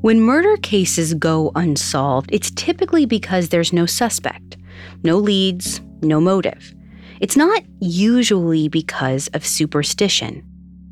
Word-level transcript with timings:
When 0.00 0.22
murder 0.22 0.56
cases 0.56 1.12
go 1.12 1.52
unsolved, 1.54 2.30
it's 2.32 2.50
typically 2.52 3.04
because 3.04 3.50
there's 3.50 3.70
no 3.70 3.84
suspect, 3.84 4.56
no 5.02 5.18
leads, 5.18 5.82
no 6.00 6.22
motive. 6.22 6.74
It's 7.20 7.36
not 7.36 7.62
usually 7.80 8.68
because 8.68 9.28
of 9.34 9.44
superstition. 9.44 10.42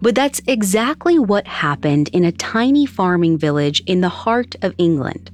But 0.03 0.15
that's 0.15 0.43
exactly 0.47 1.19
what 1.19 1.47
happened 1.47 2.11
in 2.11 2.23
a 2.23 2.33
tiny 2.33 2.85
farming 2.85 3.39
village 3.39 3.83
in 3.87 4.03
the 4.03 4.11
heart 4.11 4.55
of 4.61 4.75
England. 4.77 5.31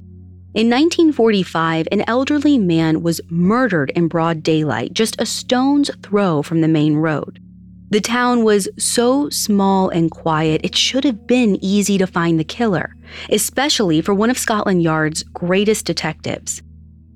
In 0.53 0.69
1945, 0.69 1.89
an 1.91 2.05
elderly 2.07 2.57
man 2.57 3.03
was 3.03 3.19
murdered 3.29 3.89
in 3.89 4.07
broad 4.07 4.41
daylight, 4.41 4.93
just 4.93 5.19
a 5.19 5.25
stone's 5.25 5.91
throw 6.01 6.41
from 6.41 6.61
the 6.61 6.69
main 6.69 6.95
road. 6.95 7.41
The 7.91 8.01
town 8.01 8.43
was 8.43 8.67
so 8.79 9.29
small 9.29 9.89
and 9.89 10.09
quiet, 10.09 10.61
it 10.63 10.75
should 10.75 11.03
have 11.03 11.27
been 11.27 11.63
easy 11.63 11.97
to 11.99 12.07
find 12.07 12.39
the 12.39 12.43
killer, 12.43 12.95
especially 13.29 14.01
for 14.01 14.13
one 14.13 14.31
of 14.31 14.39
Scotland 14.39 14.81
Yard's 14.81 15.23
greatest 15.23 15.85
detectives. 15.85 16.63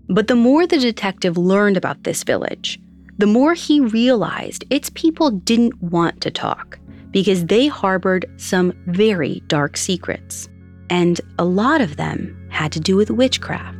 But 0.09 0.27
the 0.27 0.35
more 0.35 0.67
the 0.67 0.77
detective 0.77 1.37
learned 1.37 1.75
about 1.75 2.03
this 2.03 2.23
village, 2.23 2.79
the 3.17 3.27
more 3.27 3.53
he 3.53 3.79
realized 3.79 4.63
its 4.69 4.89
people 4.91 5.31
didn't 5.31 5.81
want 5.81 6.21
to 6.21 6.31
talk 6.31 6.79
because 7.11 7.47
they 7.47 7.67
harbored 7.67 8.25
some 8.37 8.71
very 8.85 9.41
dark 9.47 9.75
secrets. 9.75 10.47
And 10.91 11.19
a 11.37 11.45
lot 11.45 11.81
of 11.81 11.97
them 11.97 12.47
had 12.51 12.71
to 12.73 12.79
do 12.79 12.95
with 12.95 13.09
witchcraft. 13.09 13.78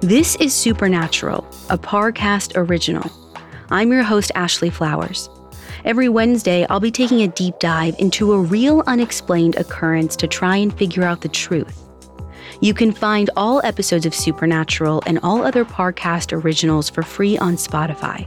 This 0.00 0.34
is 0.36 0.54
Supernatural, 0.54 1.46
a 1.68 1.76
Parcast 1.76 2.52
original. 2.56 3.04
I'm 3.68 3.92
your 3.92 4.02
host, 4.02 4.32
Ashley 4.34 4.70
Flowers. 4.70 5.28
Every 5.84 6.08
Wednesday, 6.08 6.66
I'll 6.70 6.80
be 6.80 6.90
taking 6.90 7.20
a 7.20 7.28
deep 7.28 7.58
dive 7.58 7.96
into 7.98 8.32
a 8.32 8.40
real 8.40 8.82
unexplained 8.86 9.56
occurrence 9.56 10.16
to 10.16 10.26
try 10.26 10.56
and 10.56 10.72
figure 10.72 11.02
out 11.02 11.20
the 11.20 11.28
truth. 11.28 11.86
You 12.62 12.72
can 12.72 12.92
find 12.92 13.28
all 13.36 13.60
episodes 13.62 14.06
of 14.06 14.14
Supernatural 14.14 15.02
and 15.04 15.18
all 15.22 15.44
other 15.44 15.66
Parcast 15.66 16.32
originals 16.32 16.88
for 16.88 17.02
free 17.02 17.36
on 17.36 17.56
Spotify. 17.56 18.26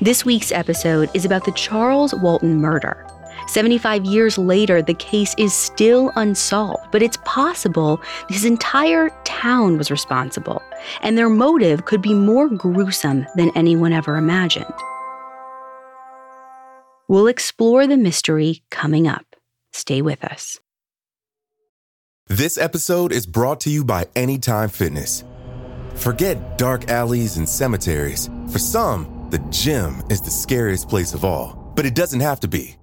This 0.00 0.24
week's 0.24 0.50
episode 0.50 1.08
is 1.14 1.24
about 1.24 1.44
the 1.44 1.52
Charles 1.52 2.14
Walton 2.14 2.60
murder. 2.60 3.05
75 3.46 4.04
years 4.04 4.38
later, 4.38 4.82
the 4.82 4.94
case 4.94 5.34
is 5.38 5.54
still 5.54 6.12
unsolved, 6.16 6.90
but 6.90 7.02
it's 7.02 7.18
possible 7.24 8.00
this 8.28 8.44
entire 8.44 9.10
town 9.24 9.78
was 9.78 9.90
responsible, 9.90 10.62
and 11.02 11.16
their 11.16 11.30
motive 11.30 11.84
could 11.84 12.02
be 12.02 12.14
more 12.14 12.48
gruesome 12.48 13.26
than 13.36 13.50
anyone 13.56 13.92
ever 13.92 14.16
imagined. 14.16 14.74
We'll 17.08 17.28
explore 17.28 17.86
the 17.86 17.96
mystery 17.96 18.62
coming 18.70 19.06
up. 19.06 19.36
Stay 19.72 20.02
with 20.02 20.24
us. 20.24 20.58
This 22.28 22.58
episode 22.58 23.12
is 23.12 23.26
brought 23.26 23.60
to 23.60 23.70
you 23.70 23.84
by 23.84 24.08
Anytime 24.16 24.68
Fitness. 24.68 25.22
Forget 25.94 26.58
dark 26.58 26.88
alleys 26.90 27.36
and 27.36 27.48
cemeteries. 27.48 28.28
For 28.50 28.58
some, 28.58 29.28
the 29.30 29.38
gym 29.50 30.02
is 30.10 30.20
the 30.20 30.30
scariest 30.30 30.88
place 30.88 31.14
of 31.14 31.24
all, 31.24 31.72
but 31.76 31.86
it 31.86 31.94
doesn't 31.94 32.20
have 32.20 32.40
to 32.40 32.48
be. 32.48 32.76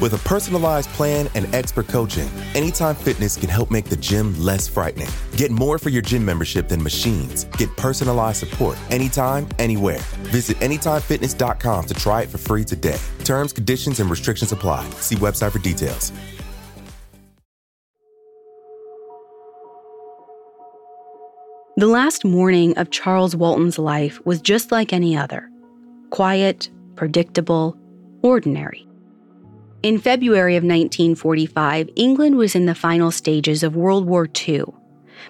With 0.00 0.14
a 0.14 0.18
personalized 0.28 0.90
plan 0.90 1.28
and 1.34 1.52
expert 1.54 1.88
coaching, 1.88 2.28
Anytime 2.54 2.94
Fitness 2.94 3.36
can 3.36 3.48
help 3.48 3.70
make 3.70 3.86
the 3.86 3.96
gym 3.96 4.38
less 4.40 4.66
frightening. 4.66 5.08
Get 5.36 5.50
more 5.50 5.78
for 5.78 5.88
your 5.88 6.02
gym 6.02 6.24
membership 6.24 6.68
than 6.68 6.82
machines. 6.82 7.44
Get 7.56 7.74
personalized 7.76 8.38
support 8.38 8.78
anytime, 8.90 9.48
anywhere. 9.58 10.00
Visit 10.30 10.56
AnytimeFitness.com 10.58 11.86
to 11.86 11.94
try 11.94 12.22
it 12.22 12.28
for 12.28 12.38
free 12.38 12.64
today. 12.64 12.98
Terms, 13.24 13.52
conditions, 13.52 14.00
and 14.00 14.10
restrictions 14.10 14.52
apply. 14.52 14.88
See 15.00 15.16
website 15.16 15.52
for 15.52 15.58
details. 15.58 16.12
The 21.76 21.88
last 21.88 22.24
morning 22.24 22.78
of 22.78 22.90
Charles 22.90 23.34
Walton's 23.34 23.80
life 23.80 24.24
was 24.24 24.40
just 24.40 24.70
like 24.70 24.92
any 24.92 25.16
other 25.16 25.50
quiet, 26.10 26.70
predictable, 26.94 27.76
ordinary. 28.22 28.86
In 29.84 29.98
February 29.98 30.56
of 30.56 30.62
1945, 30.62 31.90
England 31.94 32.38
was 32.38 32.54
in 32.54 32.64
the 32.64 32.74
final 32.74 33.10
stages 33.10 33.62
of 33.62 33.76
World 33.76 34.06
War 34.06 34.26
II. 34.48 34.64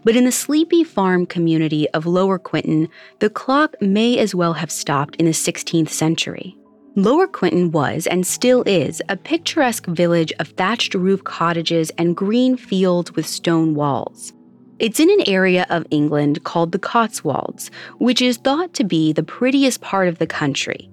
But 0.04 0.15
in 0.15 0.26
the 0.26 0.31
sleepy 0.31 0.84
farm 0.84 1.26
community 1.26 1.88
of 1.91 2.06
Lower 2.06 2.38
Quinton, 2.38 2.88
the 3.19 3.28
clock 3.28 3.75
may 3.81 4.16
as 4.16 4.32
well 4.32 4.53
have 4.53 4.70
stopped 4.70 5.16
in 5.16 5.26
the 5.26 5.32
16th 5.32 5.88
century. 5.88 6.56
Lower 6.94 7.26
Quinton 7.26 7.72
was, 7.72 8.06
and 8.06 8.25
still 8.25 8.62
is, 8.62 9.03
a 9.09 9.16
picturesque 9.16 9.87
village 9.87 10.32
of 10.38 10.50
thatched 10.50 10.94
roof 10.94 11.25
cottages 11.25 11.91
and 11.98 12.16
green 12.16 12.56
fields 12.56 13.12
with 13.16 13.26
stone 13.26 13.75
walls. 13.75 14.32
It's 14.78 15.00
in 15.00 15.10
an 15.10 15.28
area 15.28 15.66
of 15.69 15.84
England 15.91 16.44
called 16.44 16.71
the 16.71 16.78
Cotswolds, 16.78 17.72
which 17.98 18.22
is 18.22 18.36
thought 18.36 18.72
to 18.75 18.84
be 18.84 19.12
the 19.12 19.25
prettiest 19.25 19.81
part 19.81 20.06
of 20.06 20.19
the 20.19 20.28
country, 20.28 20.88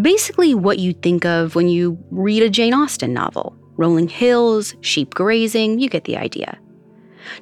Basically, 0.00 0.54
what 0.54 0.78
you 0.78 0.92
think 0.92 1.24
of 1.24 1.54
when 1.54 1.68
you 1.68 1.98
read 2.10 2.42
a 2.42 2.50
Jane 2.50 2.74
Austen 2.74 3.12
novel 3.12 3.56
rolling 3.76 4.08
hills, 4.08 4.74
sheep 4.82 5.14
grazing, 5.14 5.80
you 5.80 5.88
get 5.88 6.04
the 6.04 6.16
idea. 6.16 6.58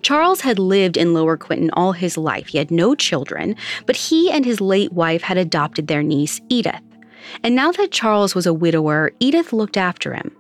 Charles 0.01 0.41
had 0.41 0.59
lived 0.59 0.97
in 0.97 1.13
Lower 1.13 1.37
Quinton 1.37 1.71
all 1.75 1.93
his 1.93 2.17
life. 2.17 2.49
He 2.49 2.59
had 2.59 2.71
no 2.71 2.95
children, 2.95 3.55
but 3.85 3.97
he 3.97 4.31
and 4.31 4.45
his 4.45 4.61
late 4.61 4.93
wife 4.93 5.23
had 5.23 5.37
adopted 5.37 5.89
their 5.89 6.03
niece, 6.03 6.41
Edith. 6.49 6.81
And 7.43 7.55
now 7.55 7.73
that 7.73 7.93
Charles 7.93 8.35
was 8.35 8.47
a 8.47 8.55
widower, 8.55 9.13
Edith 9.21 9.53
looked 9.53 9.77
after 9.77 10.15
him. 10.15 10.35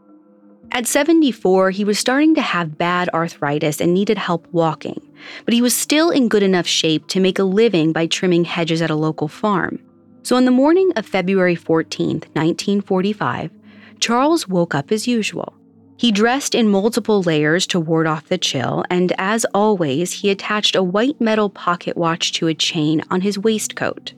At 0.70 0.86
74, 0.86 1.70
he 1.70 1.84
was 1.84 1.98
starting 1.98 2.34
to 2.34 2.40
have 2.40 2.78
bad 2.78 3.10
arthritis 3.10 3.80
and 3.80 3.92
needed 3.92 4.16
help 4.16 4.46
walking, 4.52 5.00
but 5.44 5.52
he 5.52 5.60
was 5.60 5.74
still 5.74 6.10
in 6.10 6.28
good 6.28 6.42
enough 6.42 6.66
shape 6.66 7.06
to 7.08 7.20
make 7.20 7.38
a 7.38 7.44
living 7.44 7.92
by 7.92 8.06
trimming 8.06 8.44
hedges 8.44 8.80
at 8.80 8.90
a 8.90 8.94
local 8.96 9.28
farm. 9.28 9.78
So 10.24 10.36
on 10.36 10.44
the 10.44 10.50
morning 10.50 10.92
of 10.96 11.04
February 11.04 11.56
14, 11.56 12.22
1945, 12.34 13.50
Charles 13.98 14.46
woke 14.46 14.74
up 14.74 14.92
as 14.92 15.08
usual. 15.08 15.54
He 15.96 16.12
dressed 16.12 16.54
in 16.54 16.68
multiple 16.68 17.22
layers 17.22 17.66
to 17.68 17.80
ward 17.80 18.06
off 18.06 18.28
the 18.28 18.38
chill, 18.38 18.84
and 18.90 19.12
as 19.18 19.44
always, 19.52 20.12
he 20.12 20.30
attached 20.30 20.74
a 20.74 20.82
white 20.82 21.20
metal 21.20 21.50
pocket 21.50 21.96
watch 21.96 22.32
to 22.32 22.46
a 22.46 22.54
chain 22.54 23.02
on 23.10 23.20
his 23.20 23.38
waistcoat. 23.38 24.12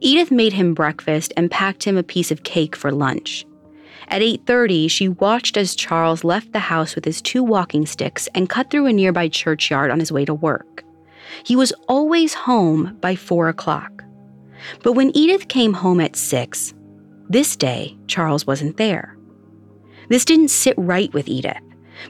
Edith 0.00 0.30
made 0.30 0.52
him 0.52 0.74
breakfast 0.74 1.32
and 1.36 1.50
packed 1.50 1.84
him 1.84 1.96
a 1.96 2.02
piece 2.02 2.30
of 2.30 2.44
cake 2.44 2.76
for 2.76 2.92
lunch. 2.92 3.46
At 4.08 4.22
8:30, 4.22 4.88
she 4.88 5.08
watched 5.08 5.56
as 5.56 5.74
Charles 5.74 6.24
left 6.24 6.52
the 6.52 6.60
house 6.60 6.94
with 6.94 7.04
his 7.04 7.20
two 7.20 7.42
walking 7.42 7.84
sticks 7.84 8.28
and 8.34 8.48
cut 8.48 8.70
through 8.70 8.86
a 8.86 8.92
nearby 8.92 9.28
churchyard 9.28 9.90
on 9.90 9.98
his 9.98 10.12
way 10.12 10.24
to 10.24 10.32
work. 10.32 10.84
He 11.42 11.56
was 11.56 11.72
always 11.88 12.32
home 12.32 12.96
by 13.00 13.16
4 13.16 13.48
o'clock. 13.48 13.97
But 14.82 14.92
when 14.92 15.16
Edith 15.16 15.48
came 15.48 15.72
home 15.72 16.00
at 16.00 16.16
six, 16.16 16.74
this 17.28 17.56
day, 17.56 17.96
Charles 18.06 18.46
wasn't 18.46 18.76
there. 18.76 19.16
This 20.08 20.24
didn't 20.24 20.48
sit 20.48 20.74
right 20.78 21.12
with 21.12 21.28
Edith. 21.28 21.58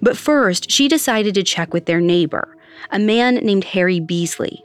But 0.02 0.16
first, 0.16 0.70
she 0.70 0.88
decided 0.88 1.34
to 1.34 1.42
check 1.42 1.72
with 1.72 1.86
their 1.86 2.00
neighbor, 2.00 2.56
a 2.90 2.98
man 2.98 3.36
named 3.36 3.64
Harry 3.64 4.00
Beasley. 4.00 4.62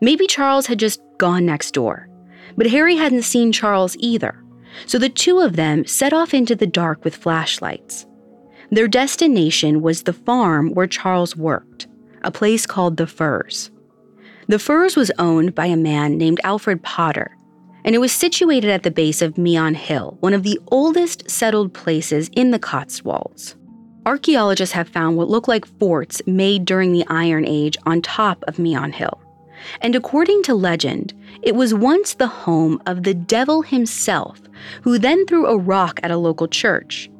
Maybe 0.00 0.26
Charles 0.26 0.66
had 0.66 0.78
just 0.78 1.00
gone 1.18 1.44
next 1.46 1.72
door. 1.72 2.08
But 2.56 2.68
Harry 2.68 2.96
hadn't 2.96 3.22
seen 3.22 3.52
Charles 3.52 3.96
either. 3.98 4.42
So 4.86 4.98
the 4.98 5.08
two 5.08 5.40
of 5.40 5.56
them 5.56 5.86
set 5.86 6.12
off 6.12 6.34
into 6.34 6.54
the 6.54 6.66
dark 6.66 7.04
with 7.04 7.16
flashlights. 7.16 8.06
Their 8.70 8.88
destination 8.88 9.80
was 9.80 10.02
the 10.02 10.12
farm 10.12 10.74
where 10.74 10.86
Charles 10.86 11.36
worked, 11.36 11.88
a 12.22 12.30
place 12.30 12.66
called 12.66 12.96
the 12.96 13.06
Firs. 13.06 13.70
The 14.48 14.58
Firs 14.58 14.96
was 14.96 15.12
owned 15.18 15.54
by 15.54 15.66
a 15.66 15.76
man 15.76 16.16
named 16.16 16.40
Alfred 16.42 16.82
Potter, 16.82 17.36
and 17.84 17.94
it 17.94 17.98
was 17.98 18.12
situated 18.12 18.70
at 18.70 18.82
the 18.82 18.90
base 18.90 19.20
of 19.20 19.36
Meon 19.36 19.74
Hill, 19.74 20.16
one 20.20 20.32
of 20.32 20.42
the 20.42 20.58
oldest 20.68 21.30
settled 21.30 21.74
places 21.74 22.30
in 22.34 22.50
the 22.50 22.58
Cotswolds. 22.58 23.56
Archaeologists 24.06 24.72
have 24.72 24.88
found 24.88 25.18
what 25.18 25.28
look 25.28 25.48
like 25.48 25.66
forts 25.78 26.22
made 26.26 26.64
during 26.64 26.92
the 26.92 27.04
Iron 27.08 27.46
Age 27.46 27.76
on 27.84 28.00
top 28.00 28.42
of 28.48 28.58
Meon 28.58 28.90
Hill. 28.90 29.20
And 29.82 29.94
according 29.94 30.42
to 30.44 30.54
legend, 30.54 31.12
it 31.42 31.54
was 31.54 31.74
once 31.74 32.14
the 32.14 32.26
home 32.26 32.80
of 32.86 33.02
the 33.02 33.12
devil 33.12 33.60
himself, 33.60 34.40
who 34.80 34.98
then 34.98 35.26
threw 35.26 35.46
a 35.46 35.58
rock 35.58 36.00
at 36.02 36.10
a 36.10 36.16
local 36.16 36.48
church. 36.48 37.10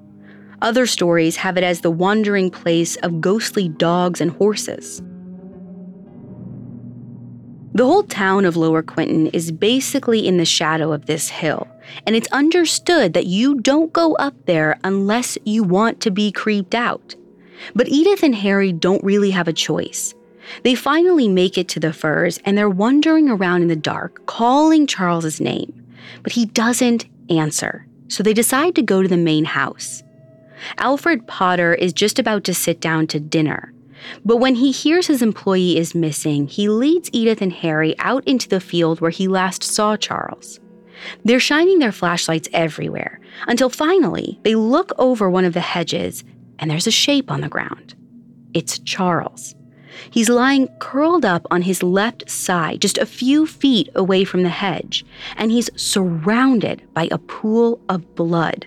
Other 0.63 0.87
stories 0.87 1.37
have 1.37 1.59
it 1.59 1.63
as 1.63 1.83
the 1.83 1.91
wandering 1.91 2.51
place 2.51 2.97
of 2.97 3.21
ghostly 3.21 3.69
dogs 3.69 4.23
and 4.23 4.31
horses. 4.31 5.03
The 7.79 7.87
whole 7.87 8.03
town 8.03 8.45
of 8.45 8.57
Lower 8.57 8.83
Quinton 8.83 9.29
is 9.29 9.53
basically 9.53 10.27
in 10.27 10.37
the 10.37 10.45
shadow 10.45 10.93
of 10.93 11.07
this 11.07 11.29
hill, 11.29 11.69
and 12.09 12.17
it's 12.17 12.27
understood 12.33 13.13
that 13.13 13.27
you 13.27 13.61
don't 13.61 13.93
go 13.93 14.17
up 14.17 14.35
there 14.47 14.81
unless 14.83 15.39
you 15.45 15.63
want 15.63 16.01
to 16.01 16.11
be 16.11 16.33
creeped 16.33 16.75
out. 16.75 17.15
But 17.77 17.87
Edith 17.87 18.25
and 18.25 18.35
Harry 18.35 18.73
don't 18.73 19.05
really 19.05 19.31
have 19.31 19.47
a 19.47 19.53
choice. 19.53 20.13
They 20.65 20.75
finally 20.75 21.29
make 21.29 21.57
it 21.57 21.69
to 21.69 21.79
the 21.79 21.93
Firs 21.93 22.41
and 22.45 22.59
they're 22.59 22.69
wandering 22.69 23.29
around 23.29 23.63
in 23.63 23.69
the 23.69 23.77
dark, 23.77 24.27
calling 24.27 24.89
Charles's 24.89 25.41
name, 25.41 25.73
but 26.25 26.33
he 26.33 26.47
doesn't 26.47 27.07
answer. 27.31 27.87
So 28.09 28.25
they 28.25 28.35
decide 28.35 28.75
to 28.75 28.83
go 28.83 29.03
to 29.03 29.09
the 29.09 29.17
main 29.17 29.45
house. 29.45 30.03
Alfred 30.79 31.29
Potter 31.29 31.75
is 31.75 31.93
just 31.93 32.19
about 32.19 32.43
to 32.43 32.55
sit 32.55 32.81
down 32.81 33.07
to 33.07 33.21
dinner. 33.21 33.73
But 34.25 34.37
when 34.39 34.57
he 34.57 34.71
hears 34.71 35.07
his 35.07 35.23
employee 35.23 35.77
is 35.77 35.95
missing, 35.95 36.47
he 36.47 36.69
leads 36.69 37.11
Edith 37.13 37.43
and 37.43 37.53
Harry 37.53 37.99
out 37.99 38.27
into 38.27 38.49
the 38.49 38.61
field 38.61 39.01
where 39.01 39.11
he 39.11 39.29
last 39.29 39.63
saw 39.63 39.97
Charles. 39.97 40.61
They're 41.25 41.41
shining 41.41 41.79
their 41.79 41.93
flashlights 41.93 42.49
everywhere 42.53 43.21
until 43.47 43.71
finally 43.71 44.41
they 44.43 44.55
look 44.55 44.93
over 44.99 45.31
one 45.31 45.45
of 45.45 45.55
the 45.55 45.61
hedges 45.61 46.25
and 46.59 46.71
there's 46.71 46.87
a 46.87 46.93
shape 46.93 47.31
on 47.31 47.41
the 47.41 47.49
ground. 47.49 47.95
It's 48.55 48.79
Charles. 48.81 49.55
He's 50.11 50.29
lying 50.29 50.69
curled 50.79 51.25
up 51.25 51.47
on 51.51 51.63
his 51.63 51.83
left 51.83 52.31
side, 52.31 52.81
just 52.81 52.99
a 52.99 53.07
few 53.07 53.47
feet 53.47 53.89
away 53.95 54.25
from 54.25 54.43
the 54.43 54.49
hedge, 54.49 55.05
and 55.37 55.51
he's 55.51 55.71
surrounded 55.77 56.83
by 56.95 57.09
a 57.11 57.19
pool 57.19 57.81
of 57.89 58.15
blood. 58.15 58.67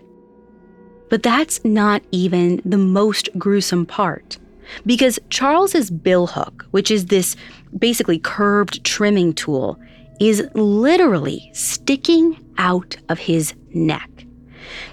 But 1.10 1.24
that's 1.24 1.63
not 1.66 2.04
even 2.12 2.62
the 2.63 2.78
most 2.78 3.30
gruesome 3.38 3.86
part. 3.86 4.38
Because 4.85 5.19
Charles's 5.29 5.91
billhook, 5.91 6.63
which 6.71 6.91
is 6.91 7.07
this 7.07 7.35
basically 7.77 8.19
curved 8.19 8.83
trimming 8.83 9.33
tool, 9.33 9.79
is 10.19 10.47
literally 10.53 11.50
sticking 11.53 12.38
out 12.57 12.95
of 13.09 13.19
his 13.19 13.53
neck. 13.73 14.09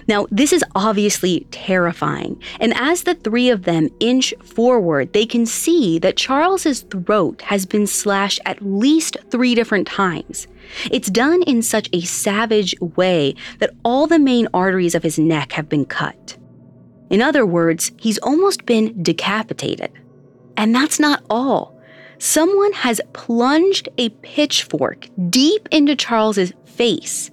Now, 0.07 0.25
this 0.31 0.51
is 0.51 0.65
obviously 0.75 1.45
terrifying, 1.51 2.41
and 2.59 2.73
as 2.75 3.03
the 3.03 3.13
three 3.13 3.49
of 3.49 3.63
them 3.63 3.89
inch 3.99 4.33
forward, 4.43 5.13
they 5.13 5.25
can 5.25 5.45
see 5.45 5.99
that 5.99 6.17
Charles's 6.17 6.81
throat 6.81 7.41
has 7.43 7.65
been 7.65 7.85
slashed 7.85 8.39
at 8.45 8.61
least 8.61 9.17
three 9.29 9.55
different 9.55 9.87
times. 9.87 10.47
It's 10.91 11.09
done 11.09 11.43
in 11.43 11.61
such 11.61 11.89
a 11.93 12.01
savage 12.01 12.75
way 12.81 13.35
that 13.59 13.73
all 13.85 14.07
the 14.07 14.19
main 14.19 14.47
arteries 14.53 14.95
of 14.95 15.03
his 15.03 15.19
neck 15.19 15.51
have 15.53 15.69
been 15.69 15.85
cut. 15.85 16.38
In 17.09 17.21
other 17.21 17.45
words, 17.45 17.91
he's 17.97 18.17
almost 18.19 18.65
been 18.65 19.01
decapitated. 19.01 19.91
And 20.57 20.75
that's 20.75 20.99
not 20.99 21.23
all. 21.29 21.79
Someone 22.17 22.73
has 22.73 23.01
plunged 23.13 23.89
a 23.97 24.09
pitchfork 24.09 25.07
deep 25.29 25.67
into 25.71 25.95
Charles's 25.95 26.53
face 26.65 27.31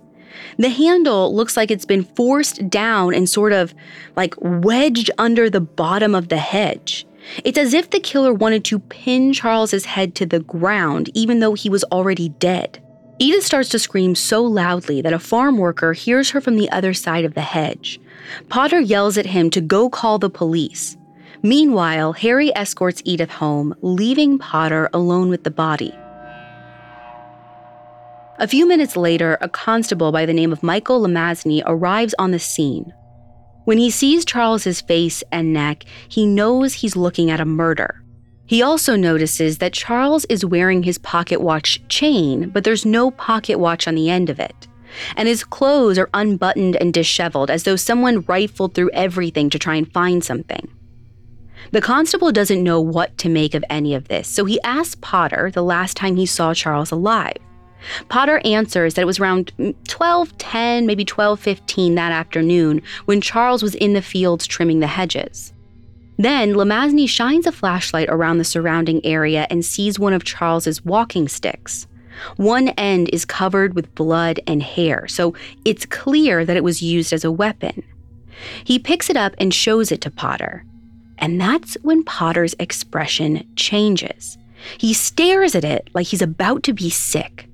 the 0.59 0.69
handle 0.69 1.35
looks 1.35 1.57
like 1.57 1.71
it's 1.71 1.85
been 1.85 2.05
forced 2.05 2.69
down 2.69 3.15
and 3.15 3.29
sort 3.29 3.53
of 3.53 3.75
like 4.17 4.35
wedged 4.41 5.11
under 5.19 5.51
the 5.51 5.61
bottom 5.61 6.15
of 6.15 6.29
the 6.29 6.39
hedge. 6.39 7.07
It's 7.45 7.59
as 7.59 7.75
if 7.75 7.91
the 7.91 8.01
killer 8.01 8.33
wanted 8.33 8.65
to 8.67 8.79
pin 8.79 9.33
Charles's 9.33 9.85
head 9.85 10.15
to 10.17 10.27
the 10.27 10.41
ground 10.41 11.11
even 11.15 11.41
though 11.41 11.55
he 11.55 11.69
was 11.69 11.85
already 11.85 12.29
dead. 12.29 12.83
Edith 13.19 13.45
starts 13.45 13.71
to 13.71 13.79
scream 13.79 14.15
so 14.15 14.43
loudly 14.43 15.01
that 15.01 15.13
a 15.13 15.19
farm 15.19 15.57
worker 15.57 15.95
hears 15.95 16.31
her 16.31 16.41
from 16.41 16.57
the 16.57 16.71
other 16.71 16.93
side 16.93 17.25
of 17.25 17.35
the 17.35 17.41
hedge. 17.41 17.99
Potter 18.49 18.81
yells 18.81 19.19
at 19.19 19.27
him 19.27 19.51
to 19.51 19.61
go 19.61 19.89
call 19.89 20.19
the 20.19 20.31
police. 20.31 20.97
Meanwhile, 21.43 22.15
Harry 22.15 22.55
escorts 22.57 23.03
Edith 23.05 23.31
home, 23.31 23.75
leaving 23.83 24.39
Potter 24.39 24.89
alone 24.93 25.29
with 25.29 25.45
the 25.45 25.51
body. 25.51 25.95
A 28.39 28.49
few 28.49 28.67
minutes 28.67 28.97
later, 28.97 29.39
a 29.41 29.49
constable 29.49 30.13
by 30.13 30.27
the 30.27 30.35
name 30.35 30.53
of 30.53 30.63
Michael 30.63 31.01
Lomasney 31.01 31.63
arrives 31.65 32.15
on 32.19 32.33
the 32.33 32.39
scene. 32.39 32.93
When 33.65 33.79
he 33.79 33.91
sees 33.91 34.25
Charles's 34.25 34.81
face 34.81 35.25
and 35.33 35.53
neck, 35.53 35.85
he 36.09 36.27
knows 36.27 36.75
he's 36.75 36.97
looking 36.97 37.31
at 37.31 37.41
a 37.41 37.45
murder. 37.45 38.03
He 38.47 38.63
also 38.63 38.95
notices 38.95 39.59
that 39.59 39.73
Charles 39.73 40.25
is 40.27 40.45
wearing 40.45 40.83
his 40.83 40.99
pocket 40.99 41.41
watch 41.41 41.81
chain, 41.89 42.51
but 42.51 42.63
there's 42.63 42.87
no 42.87 43.11
pocket 43.11 43.59
watch 43.59 43.89
on 43.89 43.97
the 43.97 44.09
end 44.09 44.31
of 44.31 44.39
it. 44.39 44.69
And 45.17 45.29
his 45.29 45.45
clothes 45.45 45.99
are 45.99 46.11
unbuttoned 46.15 46.77
and 46.77 46.93
disheveled, 46.93 47.51
as 47.51 47.65
though 47.65 47.77
someone 47.77 48.25
rifled 48.29 48.75
through 48.75 48.91
everything 48.93 49.51
to 49.51 49.59
try 49.59 49.75
and 49.75 49.91
find 49.93 50.25
something. 50.25 50.69
The 51.73 51.81
constable 51.81 52.33
doesn't 52.33 52.63
know 52.63 52.81
what 52.81 53.19
to 53.19 53.29
make 53.29 53.55
of 53.55 53.65
any 53.69 53.95
of 53.95 54.09
this, 54.09 54.29
so 54.29 54.45
he 54.45 54.61
asks 54.63 54.97
Potter 55.01 55.51
the 55.51 55.63
last 55.63 55.97
time 55.97 56.17
he 56.17 56.27
saw 56.27 56.55
Charles 56.55 56.91
alive. 56.91 57.37
Potter 58.09 58.41
answers 58.45 58.95
that 58.95 59.03
it 59.03 59.07
was 59.07 59.21
around 59.21 59.53
12:10, 59.89 60.87
maybe 60.87 61.05
12:15 61.05 61.95
that 61.95 62.13
afternoon 62.13 62.83
when 63.05 63.21
Charles 63.21 63.63
was 63.63 63.75
in 63.75 63.93
the 63.93 64.03
fields 64.03 64.47
trimming 64.47 64.81
the 64.81 64.87
hedges. 64.87 65.53
Then 66.19 66.55
Lomasney 66.55 67.09
shines 67.09 67.47
a 67.47 67.53
flashlight 67.53 68.09
around 68.09 68.39
the 68.39 68.45
surrounding 68.45 69.05
area 69.05 69.47
and 69.51 69.65
sees 69.65 69.99
one 69.99 70.15
of 70.15 70.25
Charles's 70.25 70.85
walking 70.85 71.29
sticks. 71.29 71.87
One 72.37 72.69
end 72.71 73.11
is 73.13 73.25
covered 73.25 73.75
with 73.75 73.95
blood 73.95 74.41
and 74.47 74.63
hair, 74.63 75.07
so 75.09 75.35
it's 75.65 75.87
clear 75.87 76.45
that 76.45 76.57
it 76.57 76.65
was 76.65 76.83
used 76.83 77.13
as 77.13 77.25
a 77.25 77.33
weapon. 77.33 77.83
He 78.65 78.79
picks 78.79 79.11
it 79.11 79.17
up 79.17 79.35
and 79.39 79.53
shows 79.53 79.91
it 79.91 80.01
to 80.03 80.11
Potter. 80.11 80.65
And 81.19 81.41
that's 81.41 81.75
when 81.83 82.05
Potter's 82.05 82.55
expression 82.59 83.47
changes. 83.57 84.37
He 84.79 84.93
stares 84.93 85.55
at 85.55 85.65
it 85.65 85.89
like 85.95 86.07
he's 86.07 86.23
about 86.23 86.63
to 86.65 86.73
be 86.73 86.91
sick. 86.91 87.49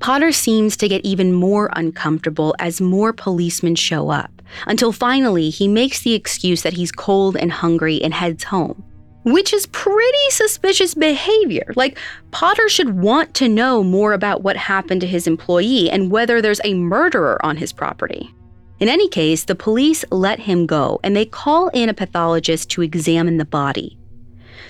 Potter 0.00 0.32
seems 0.32 0.76
to 0.76 0.88
get 0.88 1.04
even 1.04 1.32
more 1.32 1.70
uncomfortable 1.74 2.54
as 2.58 2.80
more 2.80 3.12
policemen 3.12 3.74
show 3.74 4.10
up, 4.10 4.42
until 4.66 4.92
finally 4.92 5.50
he 5.50 5.66
makes 5.66 6.02
the 6.02 6.14
excuse 6.14 6.62
that 6.62 6.74
he's 6.74 6.92
cold 6.92 7.36
and 7.36 7.52
hungry 7.52 8.02
and 8.02 8.12
heads 8.12 8.44
home. 8.44 8.84
Which 9.24 9.52
is 9.52 9.66
pretty 9.66 10.30
suspicious 10.30 10.94
behavior. 10.94 11.72
Like, 11.76 11.98
Potter 12.30 12.68
should 12.68 12.98
want 12.98 13.34
to 13.34 13.48
know 13.48 13.82
more 13.82 14.12
about 14.12 14.42
what 14.42 14.56
happened 14.56 15.00
to 15.00 15.06
his 15.06 15.26
employee 15.26 15.90
and 15.90 16.10
whether 16.10 16.40
there's 16.40 16.60
a 16.62 16.74
murderer 16.74 17.44
on 17.44 17.56
his 17.56 17.72
property. 17.72 18.34
In 18.80 18.88
any 18.88 19.08
case, 19.08 19.44
the 19.44 19.54
police 19.54 20.04
let 20.10 20.40
him 20.40 20.66
go 20.66 21.00
and 21.02 21.16
they 21.16 21.24
call 21.24 21.68
in 21.68 21.88
a 21.88 21.94
pathologist 21.94 22.70
to 22.70 22.82
examine 22.82 23.38
the 23.38 23.44
body. 23.44 23.98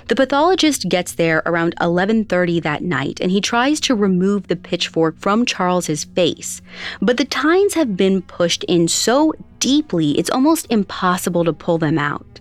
The 0.09 0.15
pathologist 0.15 0.89
gets 0.89 1.15
there 1.15 1.43
around 1.47 1.75
11:30 1.81 2.61
that 2.61 2.83
night 2.83 3.19
and 3.21 3.31
he 3.31 3.41
tries 3.41 3.81
to 3.81 3.95
remove 3.95 4.47
the 4.47 4.57
pitchfork 4.57 5.19
from 5.19 5.47
Charles's 5.47 6.05
face, 6.05 6.61
but 7.01 7.17
the 7.17 7.25
tines 7.25 7.75
have 7.75 7.97
been 7.97 8.21
pushed 8.21 8.65
in 8.65 8.87
so 8.87 9.33
deeply 9.59 10.11
it's 10.19 10.31
almost 10.31 10.67
impossible 10.69 11.45
to 11.45 11.53
pull 11.55 11.79
them 11.79 11.99
out. 11.99 12.34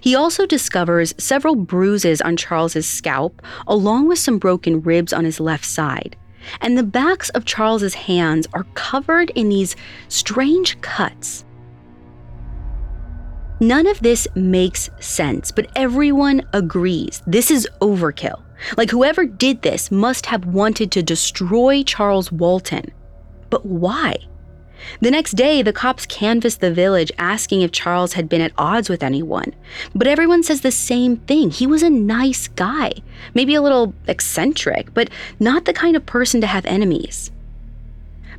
He 0.00 0.14
also 0.14 0.46
discovers 0.46 1.14
several 1.18 1.56
bruises 1.56 2.20
on 2.20 2.36
Charles's 2.36 2.88
scalp 2.88 3.42
along 3.66 4.08
with 4.08 4.18
some 4.18 4.38
broken 4.38 4.82
ribs 4.82 5.12
on 5.12 5.24
his 5.24 5.40
left 5.40 5.64
side. 5.64 6.16
And 6.60 6.76
the 6.76 6.82
backs 6.82 7.28
of 7.30 7.44
Charles's 7.44 7.94
hands 7.94 8.46
are 8.52 8.64
covered 8.74 9.30
in 9.30 9.48
these 9.48 9.76
strange 10.08 10.80
cuts 10.80 11.44
None 13.62 13.86
of 13.86 14.00
this 14.00 14.26
makes 14.34 14.88
sense, 15.00 15.52
but 15.52 15.70
everyone 15.76 16.40
agrees 16.54 17.22
this 17.26 17.50
is 17.50 17.68
overkill. 17.82 18.40
Like, 18.78 18.90
whoever 18.90 19.26
did 19.26 19.60
this 19.60 19.90
must 19.90 20.24
have 20.26 20.46
wanted 20.46 20.90
to 20.92 21.02
destroy 21.02 21.82
Charles 21.82 22.32
Walton. 22.32 22.90
But 23.50 23.66
why? 23.66 24.16
The 25.00 25.10
next 25.10 25.32
day, 25.32 25.62
the 25.62 25.72
cops 25.72 26.06
canvassed 26.06 26.60
the 26.60 26.72
village 26.72 27.12
asking 27.18 27.62
if 27.62 27.72
Charles 27.72 28.14
had 28.14 28.28
been 28.28 28.40
at 28.40 28.52
odds 28.58 28.88
with 28.88 29.02
anyone. 29.02 29.54
But 29.94 30.06
everyone 30.06 30.42
says 30.42 30.60
the 30.60 30.70
same 30.70 31.16
thing. 31.16 31.50
He 31.50 31.66
was 31.66 31.82
a 31.82 31.90
nice 31.90 32.48
guy, 32.48 32.92
maybe 33.34 33.54
a 33.54 33.62
little 33.62 33.94
eccentric, 34.06 34.92
but 34.94 35.10
not 35.38 35.64
the 35.64 35.72
kind 35.72 35.96
of 35.96 36.06
person 36.06 36.40
to 36.40 36.46
have 36.46 36.66
enemies. 36.66 37.30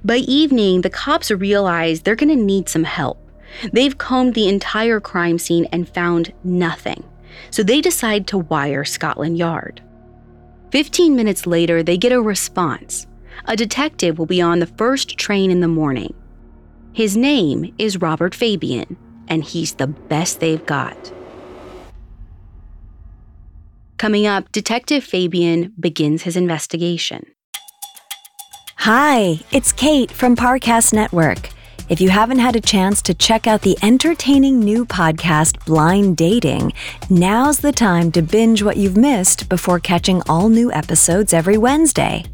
By 0.04 0.18
evening, 0.18 0.82
the 0.82 0.90
cops 0.90 1.30
realize 1.30 2.02
they're 2.02 2.16
going 2.16 2.36
to 2.36 2.44
need 2.44 2.70
some 2.70 2.86
help. 2.86 3.20
They've 3.72 3.98
combed 3.98 4.34
the 4.34 4.48
entire 4.48 5.00
crime 5.00 5.38
scene 5.38 5.66
and 5.72 5.88
found 5.88 6.34
nothing, 6.44 7.04
so 7.50 7.64
they 7.64 7.82
decide 7.82 8.28
to 8.28 8.38
wire 8.38 8.84
Scotland 8.84 9.38
Yard. 9.38 9.82
15 10.72 11.16
minutes 11.16 11.46
later, 11.46 11.84
they 11.84 11.98
get 11.98 12.14
a 12.14 12.22
response. 12.22 13.06
A 13.46 13.56
detective 13.56 14.18
will 14.18 14.26
be 14.26 14.42
on 14.42 14.60
the 14.60 14.68
first 14.68 15.18
train 15.18 15.52
in 15.52 15.60
the 15.60 15.68
morning. 15.68 16.14
His 16.94 17.16
name 17.16 17.74
is 17.78 18.02
Robert 18.02 18.36
Fabian, 18.36 18.98
and 19.30 19.46
he's 19.46 19.76
the 19.76 19.88
best 19.88 20.42
they've 20.42 20.66
got. 20.66 21.14
Coming 23.98 24.28
up, 24.28 24.52
Detective 24.52 25.02
Fabian 25.02 25.74
begins 25.80 26.24
his 26.24 26.36
investigation. 26.36 27.26
Hi, 28.80 29.40
it's 29.52 29.72
Kate 29.72 30.12
from 30.12 30.36
Parcast 30.36 30.92
Network. 30.92 31.52
If 31.88 32.02
you 32.02 32.10
haven't 32.10 32.40
had 32.40 32.58
a 32.58 32.62
chance 32.62 33.02
to 33.04 33.14
check 33.14 33.48
out 33.48 33.62
the 33.62 33.78
entertaining 33.82 34.60
new 34.60 34.86
podcast, 34.86 35.64
Blind 35.66 36.18
Dating, 36.18 36.74
now's 37.10 37.60
the 37.60 37.72
time 37.72 38.12
to 38.12 38.22
binge 38.22 38.64
what 38.64 38.76
you've 38.76 38.98
missed 38.98 39.48
before 39.48 39.80
catching 39.80 40.22
all 40.28 40.50
new 40.50 40.72
episodes 40.74 41.34
every 41.34 41.58
Wednesday. 41.58 42.26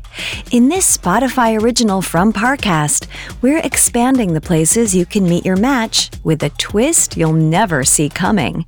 In 0.52 0.70
this 0.70 0.98
Spotify 0.98 1.62
original 1.62 2.02
from 2.02 2.32
Parcast, 2.34 3.08
we're 3.42 3.60
expanding 3.60 4.34
the 4.34 4.42
places 4.42 4.96
you 4.96 5.06
can 5.06 5.28
meet 5.28 5.46
your 5.46 5.56
match 5.56 6.10
with 6.24 6.44
a 6.44 6.50
twist 6.52 7.18
you'll 7.18 7.34
never 7.34 7.84
see 7.84 8.10
coming. 8.10 8.66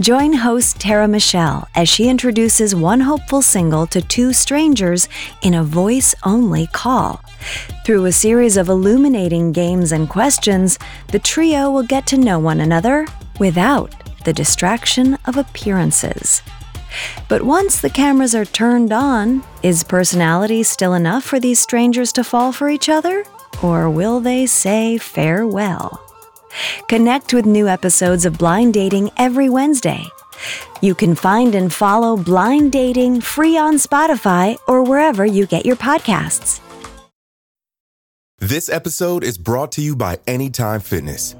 Join 0.00 0.32
host 0.32 0.80
Tara 0.80 1.06
Michelle 1.06 1.68
as 1.74 1.88
she 1.88 2.08
introduces 2.08 2.74
one 2.74 3.00
hopeful 3.00 3.42
single 3.42 3.86
to 3.88 4.00
two 4.00 4.32
strangers 4.32 5.08
in 5.42 5.54
a 5.54 5.64
voice 5.64 6.14
only 6.24 6.66
call. 6.68 7.22
Through 7.84 8.06
a 8.06 8.12
series 8.12 8.56
of 8.56 8.68
illuminating 8.68 9.52
games 9.52 9.92
and 9.92 10.08
questions, 10.08 10.78
the 11.12 11.18
trio 11.18 11.70
will 11.70 11.84
get 11.84 12.06
to 12.08 12.16
know 12.16 12.38
one 12.38 12.60
another 12.60 13.06
without 13.38 13.94
the 14.24 14.32
distraction 14.32 15.16
of 15.26 15.36
appearances. 15.36 16.42
But 17.28 17.42
once 17.42 17.80
the 17.80 17.90
cameras 17.90 18.34
are 18.34 18.44
turned 18.44 18.92
on, 18.92 19.44
is 19.62 19.84
personality 19.84 20.62
still 20.62 20.94
enough 20.94 21.24
for 21.24 21.38
these 21.40 21.58
strangers 21.58 22.12
to 22.12 22.24
fall 22.24 22.52
for 22.52 22.68
each 22.70 22.88
other? 22.88 23.24
Or 23.62 23.90
will 23.90 24.20
they 24.20 24.46
say 24.46 24.98
farewell? 24.98 26.00
Connect 26.88 27.34
with 27.34 27.46
new 27.46 27.68
episodes 27.68 28.24
of 28.24 28.38
Blind 28.38 28.74
Dating 28.74 29.10
every 29.16 29.48
Wednesday. 29.48 30.04
You 30.80 30.94
can 30.94 31.14
find 31.14 31.54
and 31.54 31.72
follow 31.72 32.16
Blind 32.16 32.72
Dating 32.72 33.20
free 33.20 33.58
on 33.58 33.74
Spotify 33.74 34.56
or 34.66 34.82
wherever 34.84 35.26
you 35.26 35.46
get 35.46 35.66
your 35.66 35.76
podcasts. 35.76 36.60
This 38.40 38.68
episode 38.68 39.24
is 39.24 39.36
brought 39.36 39.72
to 39.72 39.80
you 39.80 39.96
by 39.96 40.20
Anytime 40.28 40.80
Fitness. 40.80 41.34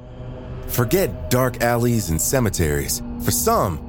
Forget 0.67 1.31
dark 1.31 1.61
alleys 1.61 2.09
and 2.09 2.21
cemeteries. 2.21 3.01
For 3.23 3.31
some, 3.31 3.88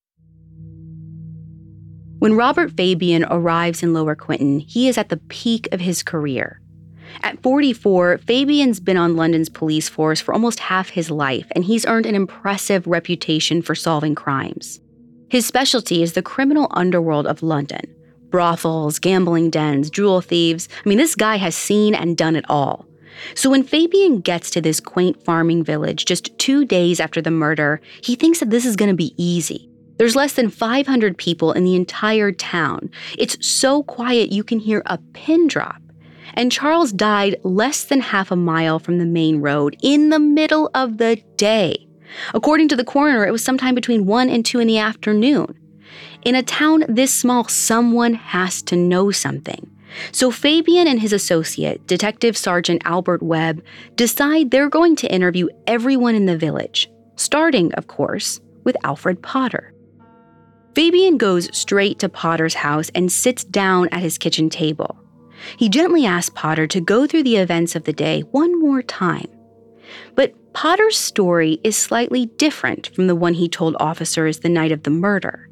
When 2.21 2.35
Robert 2.35 2.77
Fabian 2.77 3.25
arrives 3.31 3.81
in 3.81 3.95
Lower 3.95 4.13
Quinton, 4.13 4.59
he 4.59 4.87
is 4.87 4.99
at 4.99 5.09
the 5.09 5.17
peak 5.17 5.67
of 5.71 5.79
his 5.79 6.03
career. 6.03 6.61
At 7.23 7.41
44, 7.41 8.19
Fabian's 8.19 8.79
been 8.79 8.95
on 8.95 9.15
London's 9.15 9.49
police 9.49 9.89
force 9.89 10.21
for 10.21 10.31
almost 10.31 10.59
half 10.59 10.89
his 10.89 11.09
life, 11.09 11.47
and 11.55 11.65
he's 11.65 11.83
earned 11.87 12.05
an 12.05 12.13
impressive 12.13 12.85
reputation 12.85 13.63
for 13.63 13.73
solving 13.73 14.13
crimes. 14.13 14.79
His 15.29 15.47
specialty 15.47 16.03
is 16.03 16.13
the 16.13 16.21
criminal 16.21 16.67
underworld 16.69 17.25
of 17.25 17.41
London 17.41 17.81
brothels, 18.29 18.99
gambling 18.99 19.49
dens, 19.49 19.89
jewel 19.89 20.21
thieves. 20.21 20.69
I 20.85 20.87
mean, 20.87 20.99
this 20.99 21.15
guy 21.15 21.37
has 21.37 21.55
seen 21.55 21.95
and 21.95 22.15
done 22.15 22.35
it 22.35 22.45
all. 22.47 22.85
So 23.33 23.49
when 23.49 23.63
Fabian 23.63 24.19
gets 24.19 24.51
to 24.51 24.61
this 24.61 24.79
quaint 24.79 25.25
farming 25.25 25.63
village 25.63 26.05
just 26.05 26.37
two 26.37 26.65
days 26.65 26.99
after 26.99 27.19
the 27.19 27.31
murder, 27.31 27.81
he 28.03 28.15
thinks 28.15 28.41
that 28.41 28.51
this 28.51 28.63
is 28.63 28.75
going 28.75 28.91
to 28.91 28.95
be 28.95 29.15
easy. 29.17 29.70
There's 30.01 30.15
less 30.15 30.33
than 30.33 30.49
500 30.49 31.15
people 31.15 31.51
in 31.51 31.63
the 31.63 31.75
entire 31.75 32.31
town. 32.31 32.89
It's 33.19 33.37
so 33.45 33.83
quiet 33.83 34.31
you 34.31 34.43
can 34.43 34.57
hear 34.57 34.81
a 34.87 34.97
pin 35.13 35.47
drop. 35.47 35.79
And 36.33 36.51
Charles 36.51 36.91
died 36.91 37.35
less 37.43 37.83
than 37.83 37.99
half 37.99 38.31
a 38.31 38.35
mile 38.35 38.79
from 38.79 38.97
the 38.97 39.05
main 39.05 39.41
road 39.41 39.77
in 39.83 40.09
the 40.09 40.17
middle 40.17 40.71
of 40.73 40.97
the 40.97 41.21
day. 41.35 41.87
According 42.33 42.69
to 42.69 42.75
the 42.75 42.83
coroner, 42.83 43.27
it 43.27 43.31
was 43.31 43.43
sometime 43.43 43.75
between 43.75 44.07
1 44.07 44.27
and 44.27 44.43
2 44.43 44.59
in 44.59 44.67
the 44.67 44.79
afternoon. 44.79 45.55
In 46.23 46.33
a 46.33 46.41
town 46.41 46.83
this 46.89 47.13
small, 47.13 47.47
someone 47.47 48.15
has 48.15 48.63
to 48.63 48.75
know 48.75 49.11
something. 49.11 49.69
So 50.11 50.31
Fabian 50.31 50.87
and 50.87 50.99
his 50.99 51.13
associate, 51.13 51.85
Detective 51.85 52.35
Sergeant 52.35 52.81
Albert 52.85 53.21
Webb, 53.21 53.63
decide 53.97 54.49
they're 54.49 54.67
going 54.67 54.95
to 54.95 55.13
interview 55.13 55.47
everyone 55.67 56.15
in 56.15 56.25
the 56.25 56.39
village, 56.39 56.89
starting, 57.17 57.71
of 57.75 57.85
course, 57.85 58.41
with 58.63 58.75
Alfred 58.83 59.21
Potter. 59.21 59.75
Fabian 60.73 61.17
goes 61.17 61.55
straight 61.55 61.99
to 61.99 62.09
Potter's 62.09 62.53
house 62.53 62.89
and 62.95 63.11
sits 63.11 63.43
down 63.43 63.89
at 63.91 64.01
his 64.01 64.17
kitchen 64.17 64.49
table. 64.49 64.97
He 65.57 65.69
gently 65.69 66.05
asks 66.05 66.31
Potter 66.33 66.67
to 66.67 66.79
go 66.79 67.07
through 67.07 67.23
the 67.23 67.37
events 67.37 67.75
of 67.75 67.83
the 67.83 67.93
day 67.93 68.21
one 68.31 68.59
more 68.59 68.81
time. 68.81 69.27
But 70.15 70.33
Potter's 70.53 70.97
story 70.97 71.59
is 71.63 71.75
slightly 71.75 72.27
different 72.37 72.87
from 72.95 73.07
the 73.07 73.15
one 73.15 73.33
he 73.33 73.49
told 73.49 73.75
officers 73.79 74.39
the 74.39 74.49
night 74.49 74.71
of 74.71 74.83
the 74.83 74.89
murder. 74.89 75.49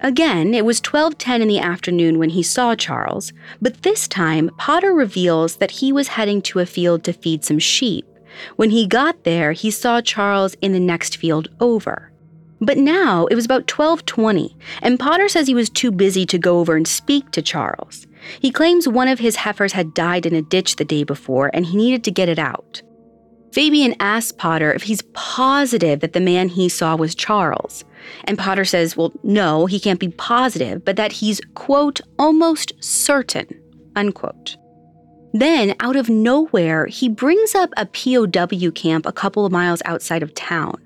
Again, 0.00 0.54
it 0.54 0.64
was 0.64 0.80
12:10 0.80 1.42
in 1.42 1.48
the 1.48 1.58
afternoon 1.58 2.18
when 2.18 2.30
he 2.30 2.42
saw 2.42 2.76
Charles, 2.76 3.32
but 3.60 3.82
this 3.82 4.06
time 4.06 4.50
Potter 4.56 4.92
reveals 4.92 5.56
that 5.56 5.72
he 5.72 5.92
was 5.92 6.08
heading 6.08 6.40
to 6.42 6.60
a 6.60 6.66
field 6.66 7.02
to 7.04 7.12
feed 7.12 7.44
some 7.44 7.58
sheep. 7.58 8.06
When 8.56 8.70
he 8.70 8.86
got 8.86 9.24
there, 9.24 9.52
he 9.52 9.70
saw 9.70 10.00
Charles 10.00 10.54
in 10.60 10.72
the 10.72 10.80
next 10.80 11.16
field 11.16 11.48
over. 11.58 12.11
But 12.62 12.78
now 12.78 13.26
it 13.26 13.34
was 13.34 13.44
about 13.44 13.66
12:20, 13.66 14.54
and 14.82 14.98
Potter 14.98 15.28
says 15.28 15.48
he 15.48 15.54
was 15.54 15.68
too 15.68 15.90
busy 15.90 16.24
to 16.26 16.38
go 16.38 16.60
over 16.60 16.76
and 16.76 16.86
speak 16.86 17.32
to 17.32 17.42
Charles. 17.42 18.06
He 18.40 18.52
claims 18.52 18.86
one 18.86 19.08
of 19.08 19.18
his 19.18 19.34
heifers 19.36 19.72
had 19.72 19.94
died 19.94 20.26
in 20.26 20.34
a 20.34 20.42
ditch 20.42 20.76
the 20.76 20.84
day 20.84 21.02
before 21.02 21.50
and 21.52 21.66
he 21.66 21.76
needed 21.76 22.04
to 22.04 22.12
get 22.12 22.28
it 22.28 22.38
out. 22.38 22.80
Fabian 23.52 23.96
asks 23.98 24.30
Potter 24.32 24.72
if 24.72 24.84
he's 24.84 25.02
positive 25.12 26.00
that 26.00 26.12
the 26.12 26.20
man 26.20 26.48
he 26.48 26.68
saw 26.68 26.94
was 26.94 27.16
Charles. 27.16 27.84
And 28.24 28.38
Potter 28.38 28.64
says, 28.64 28.96
well, 28.96 29.12
no, 29.24 29.66
he 29.66 29.80
can't 29.80 30.00
be 30.00 30.08
positive, 30.08 30.84
but 30.84 30.96
that 30.96 31.12
he's, 31.12 31.40
quote, 31.54 32.00
almost 32.18 32.72
certain, 32.82 33.60
unquote. 33.94 34.56
Then, 35.34 35.74
out 35.80 35.96
of 35.96 36.08
nowhere, 36.08 36.86
he 36.86 37.08
brings 37.08 37.54
up 37.54 37.70
a 37.76 37.86
POW 37.86 38.70
camp 38.70 39.04
a 39.04 39.12
couple 39.12 39.44
of 39.44 39.52
miles 39.52 39.82
outside 39.84 40.22
of 40.22 40.34
town. 40.34 40.80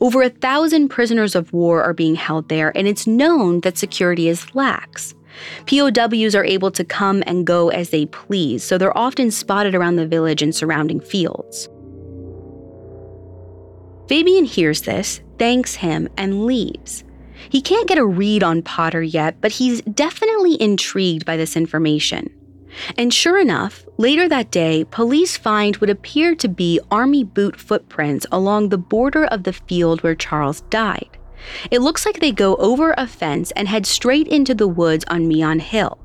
Over 0.00 0.22
a 0.22 0.30
thousand 0.30 0.88
prisoners 0.88 1.34
of 1.34 1.52
war 1.52 1.82
are 1.82 1.94
being 1.94 2.14
held 2.14 2.48
there, 2.48 2.76
and 2.76 2.86
it's 2.86 3.06
known 3.06 3.60
that 3.60 3.78
security 3.78 4.28
is 4.28 4.54
lax. 4.54 5.14
POWs 5.66 6.34
are 6.34 6.44
able 6.44 6.70
to 6.70 6.84
come 6.84 7.22
and 7.26 7.46
go 7.46 7.68
as 7.68 7.90
they 7.90 8.06
please, 8.06 8.64
so 8.64 8.78
they're 8.78 8.96
often 8.96 9.30
spotted 9.30 9.74
around 9.74 9.96
the 9.96 10.06
village 10.06 10.42
and 10.42 10.54
surrounding 10.54 11.00
fields. 11.00 11.68
Fabian 14.08 14.44
hears 14.44 14.82
this, 14.82 15.20
thanks 15.38 15.74
him, 15.74 16.08
and 16.16 16.46
leaves. 16.46 17.04
He 17.50 17.60
can't 17.60 17.88
get 17.88 17.98
a 17.98 18.06
read 18.06 18.42
on 18.42 18.62
Potter 18.62 19.02
yet, 19.02 19.40
but 19.40 19.52
he's 19.52 19.82
definitely 19.82 20.60
intrigued 20.60 21.24
by 21.26 21.36
this 21.36 21.56
information. 21.56 22.30
And 22.96 23.12
sure 23.12 23.38
enough, 23.38 23.86
later 23.96 24.28
that 24.28 24.50
day, 24.50 24.84
police 24.84 25.36
find 25.36 25.76
what 25.76 25.90
appear 25.90 26.34
to 26.34 26.48
be 26.48 26.80
army 26.90 27.24
boot 27.24 27.58
footprints 27.58 28.26
along 28.30 28.68
the 28.68 28.78
border 28.78 29.24
of 29.24 29.44
the 29.44 29.52
field 29.52 30.02
where 30.02 30.14
Charles 30.14 30.60
died. 30.62 31.18
It 31.70 31.80
looks 31.80 32.04
like 32.04 32.20
they 32.20 32.32
go 32.32 32.56
over 32.56 32.94
a 32.96 33.06
fence 33.06 33.50
and 33.52 33.68
head 33.68 33.86
straight 33.86 34.28
into 34.28 34.54
the 34.54 34.68
woods 34.68 35.04
on 35.08 35.28
Meon 35.28 35.60
Hill, 35.60 35.98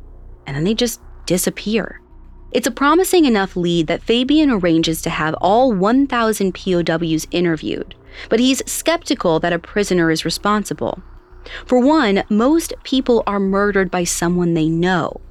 and 0.45 0.55
then 0.55 0.63
they 0.63 0.73
just 0.73 1.01
disappear. 1.25 2.01
It's 2.51 2.67
a 2.67 2.71
promising 2.71 3.25
enough 3.25 3.55
lead 3.55 3.87
that 3.87 4.03
Fabian 4.03 4.51
arranges 4.51 5.01
to 5.03 5.09
have 5.09 5.33
all 5.35 5.71
1,000 5.71 6.53
POWs 6.53 7.25
interviewed, 7.31 7.95
but 8.29 8.39
he's 8.39 8.61
skeptical 8.69 9.39
that 9.39 9.53
a 9.53 9.59
prisoner 9.59 10.11
is 10.11 10.25
responsible. 10.25 11.01
For 11.65 11.79
one, 11.79 12.23
most 12.29 12.73
people 12.83 13.23
are 13.25 13.39
murdered 13.39 13.89
by 13.89 14.03
someone 14.03 14.53
they 14.53 14.67
know, 14.67 15.21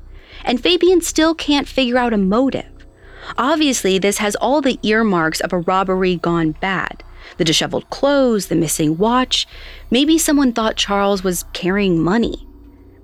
and 0.44 0.61
Fabian 0.61 1.00
still 1.00 1.35
can't 1.35 1.68
figure 1.68 1.99
out 1.99 2.12
a 2.12 2.18
motive. 2.18 2.70
Obviously, 3.37 3.99
this 3.99 4.18
has 4.18 4.37
all 4.37 4.61
the 4.61 4.78
earmarks 4.82 5.40
of 5.40 5.52
a 5.52 5.59
robbery 5.59 6.16
gone 6.16 6.52
bad, 6.52 7.02
the 7.37 7.44
disheveled 7.44 7.88
clothes, 7.90 8.47
the 8.47 8.54
missing 8.54 8.97
watch. 8.97 9.47
Maybe 9.90 10.18
someone 10.18 10.52
thought 10.52 10.76
Charles 10.76 11.23
was 11.23 11.44
carrying 11.52 12.00
money. 12.00 12.47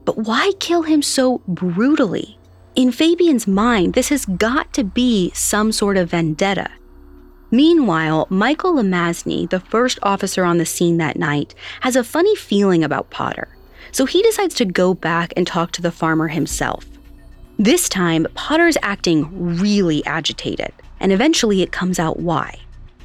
But 0.05 0.19
why 0.19 0.52
kill 0.61 0.83
him 0.83 1.02
so 1.02 1.43
brutally? 1.49 2.38
In 2.75 2.93
Fabian's 2.93 3.47
mind, 3.47 3.95
this 3.95 4.11
has 4.11 4.26
got 4.26 4.73
to 4.75 4.85
be 4.85 5.31
some 5.35 5.73
sort 5.73 5.97
of 5.97 6.11
vendetta. 6.11 6.71
Meanwhile, 7.50 8.26
Michael 8.28 8.75
Lomasney, 8.75 9.49
the 9.49 9.61
first 9.61 9.99
officer 10.02 10.45
on 10.45 10.59
the 10.59 10.66
scene 10.66 10.99
that 10.99 11.16
night, 11.16 11.55
has 11.81 11.97
a 11.97 12.05
funny 12.05 12.35
feeling 12.37 12.83
about 12.83 13.11
Potter, 13.11 13.57
so 13.93 14.05
he 14.05 14.23
decides 14.23 14.55
to 14.57 14.64
go 14.64 14.95
back 14.95 15.33
and 15.37 15.47
talk 15.47 15.73
to 15.73 15.83
the 15.83 15.93
farmer 15.93 16.28
himself. 16.28 16.87
This 17.59 17.89
time, 17.89 18.27
Potter's 18.35 18.77
acting 18.83 19.59
really 19.59 20.05
agitated, 20.05 20.73
and 21.01 21.11
eventually 21.11 21.63
it 21.63 21.73
comes 21.73 21.99
out 21.99 22.21
why. 22.21 22.59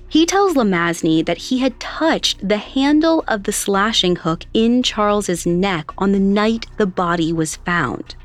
He 0.10 0.26
tells 0.26 0.56
Lomasney 0.56 1.26
that 1.26 1.38
he 1.38 1.60
had 1.60 1.80
touched 1.80 2.46
the 2.46 2.58
handle 2.58 3.24
of 3.30 3.44
the 3.44 3.54
slashing 3.54 4.18
hook 4.18 4.44
in 4.54 4.84
Charles's 4.84 5.46
neck 5.46 5.90
on 5.98 6.12
the 6.12 6.20
night 6.20 6.66
the 6.76 6.86
body 6.86 7.32
was 7.32 7.56
found. 7.56 8.16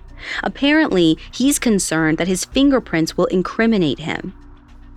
Apparently, 0.42 1.16
he's 1.30 1.60
concerned 1.60 2.18
that 2.18 2.26
his 2.26 2.44
fingerprints 2.44 3.16
will 3.16 3.26
incriminate 3.26 4.00
him. 4.00 4.34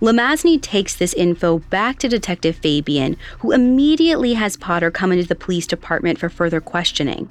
Lomasney 0.00 0.60
takes 0.60 0.96
this 0.96 1.14
info 1.14 1.58
back 1.58 2.00
to 2.00 2.08
Detective 2.08 2.56
Fabian, 2.56 3.16
who 3.38 3.52
immediately 3.52 4.34
has 4.34 4.56
Potter 4.56 4.90
come 4.90 5.12
into 5.12 5.28
the 5.28 5.36
police 5.36 5.68
department 5.68 6.18
for 6.18 6.28
further 6.28 6.60
questioning. 6.60 7.28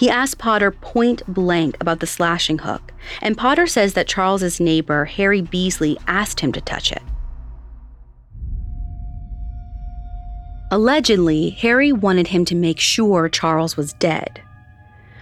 He 0.00 0.08
asks 0.08 0.34
Potter 0.34 0.70
point 0.70 1.22
blank 1.28 1.76
about 1.78 2.00
the 2.00 2.06
slashing 2.06 2.60
hook, 2.60 2.94
and 3.20 3.36
Potter 3.36 3.66
says 3.66 3.92
that 3.92 4.08
Charles's 4.08 4.58
neighbor, 4.58 5.04
Harry 5.04 5.42
Beasley, 5.42 5.98
asked 6.06 6.40
him 6.40 6.52
to 6.52 6.60
touch 6.62 6.90
it. 6.90 7.02
Allegedly, 10.70 11.50
Harry 11.50 11.92
wanted 11.92 12.28
him 12.28 12.46
to 12.46 12.54
make 12.54 12.80
sure 12.80 13.28
Charles 13.28 13.76
was 13.76 13.92
dead. 13.92 14.40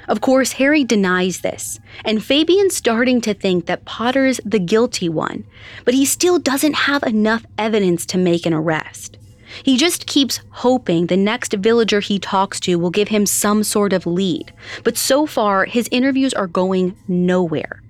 Of 0.06 0.20
course, 0.20 0.52
Harry 0.52 0.84
denies 0.84 1.40
this, 1.40 1.80
and 2.04 2.22
Fabian's 2.22 2.76
starting 2.76 3.20
to 3.22 3.34
think 3.34 3.66
that 3.66 3.84
Potter's 3.84 4.40
the 4.44 4.60
guilty 4.60 5.08
one, 5.08 5.44
but 5.84 5.94
he 5.94 6.04
still 6.04 6.38
doesn't 6.38 6.74
have 6.74 7.02
enough 7.02 7.44
evidence 7.58 8.06
to 8.06 8.16
make 8.16 8.46
an 8.46 8.54
arrest. 8.54 9.18
He 9.62 9.76
just 9.76 10.06
keeps 10.06 10.40
hoping 10.50 11.06
the 11.06 11.16
next 11.16 11.52
villager 11.54 12.00
he 12.00 12.18
talks 12.18 12.60
to 12.60 12.78
will 12.78 12.90
give 12.90 13.08
him 13.08 13.26
some 13.26 13.62
sort 13.64 13.92
of 13.92 14.06
lead, 14.06 14.52
but 14.84 14.96
so 14.96 15.26
far 15.26 15.64
his 15.64 15.88
interviews 15.90 16.34
are 16.34 16.46
going 16.46 16.96
nowhere. 17.06 17.82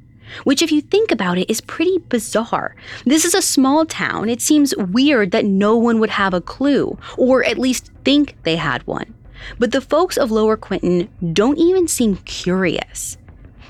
Which, 0.45 0.61
if 0.61 0.71
you 0.71 0.83
think 0.83 1.11
about 1.11 1.39
it, 1.39 1.51
is 1.51 1.63
pretty 1.63 1.99
bizarre. 1.99 2.77
This 3.07 3.25
is 3.25 3.35
a 3.35 3.41
small 3.41 3.87
town. 3.87 4.29
It 4.29 4.43
seems 4.43 4.77
weird 4.77 5.31
that 5.31 5.47
no 5.47 5.77
one 5.77 6.01
would 6.01 6.11
have 6.11 6.35
a 6.35 6.41
clue, 6.41 6.99
or 7.17 7.43
at 7.45 7.59
least 7.59 7.91
think 8.05 8.37
they 8.43 8.57
had 8.57 8.87
one. 8.87 9.15
But 9.59 9.73
the 9.73 9.81
folks 9.81 10.19
of 10.19 10.31
Lower 10.31 10.57
Quinton 10.57 11.09
don't 11.33 11.59
even 11.59 11.89
seem 11.89 12.17
curious. 12.19 13.17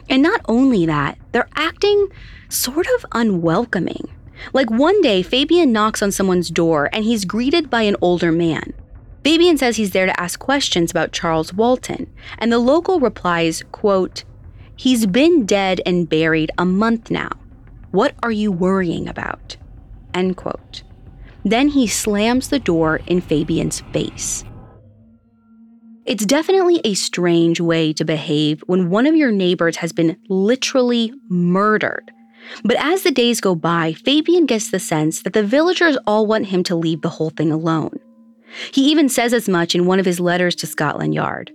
And 0.08 0.22
not 0.22 0.40
only 0.48 0.86
that, 0.86 1.18
they're 1.32 1.48
acting 1.54 2.08
sort 2.48 2.86
of 2.96 3.06
unwelcoming. 3.12 4.08
Like 4.52 4.70
one 4.70 5.00
day, 5.02 5.22
Fabian 5.22 5.72
knocks 5.72 6.02
on 6.02 6.12
someone's 6.12 6.50
door 6.50 6.88
and 6.92 7.04
he's 7.04 7.24
greeted 7.24 7.70
by 7.70 7.82
an 7.82 7.96
older 8.00 8.32
man. 8.32 8.72
Fabian 9.24 9.58
says 9.58 9.76
he's 9.76 9.90
there 9.90 10.06
to 10.06 10.20
ask 10.20 10.38
questions 10.38 10.90
about 10.90 11.12
Charles 11.12 11.52
Walton, 11.52 12.10
and 12.38 12.50
the 12.50 12.58
local 12.58 13.00
replies, 13.00 13.62
quote, 13.72 14.24
He's 14.76 15.06
been 15.06 15.44
dead 15.44 15.80
and 15.84 16.08
buried 16.08 16.50
a 16.56 16.64
month 16.64 17.10
now. 17.10 17.30
What 17.90 18.14
are 18.22 18.30
you 18.30 18.52
worrying 18.52 19.08
about? 19.08 19.56
End 20.14 20.36
quote. 20.36 20.82
Then 21.44 21.68
he 21.68 21.86
slams 21.86 22.48
the 22.48 22.58
door 22.58 23.00
in 23.06 23.20
Fabian's 23.20 23.80
face. 23.92 24.44
It's 26.06 26.24
definitely 26.24 26.80
a 26.84 26.94
strange 26.94 27.60
way 27.60 27.92
to 27.92 28.04
behave 28.04 28.62
when 28.66 28.88
one 28.88 29.06
of 29.06 29.14
your 29.14 29.30
neighbors 29.30 29.76
has 29.76 29.92
been 29.92 30.16
literally 30.28 31.12
murdered. 31.28 32.10
But 32.64 32.76
as 32.78 33.02
the 33.02 33.10
days 33.10 33.40
go 33.40 33.54
by, 33.54 33.92
Fabian 33.92 34.46
gets 34.46 34.70
the 34.70 34.78
sense 34.78 35.22
that 35.22 35.32
the 35.32 35.42
villagers 35.42 35.98
all 36.06 36.26
want 36.26 36.46
him 36.46 36.62
to 36.64 36.76
leave 36.76 37.02
the 37.02 37.08
whole 37.10 37.30
thing 37.30 37.52
alone. 37.52 37.98
He 38.72 38.90
even 38.90 39.08
says 39.08 39.32
as 39.32 39.48
much 39.48 39.74
in 39.74 39.86
one 39.86 40.00
of 40.00 40.06
his 40.06 40.20
letters 40.20 40.54
to 40.56 40.66
Scotland 40.66 41.14
Yard. 41.14 41.52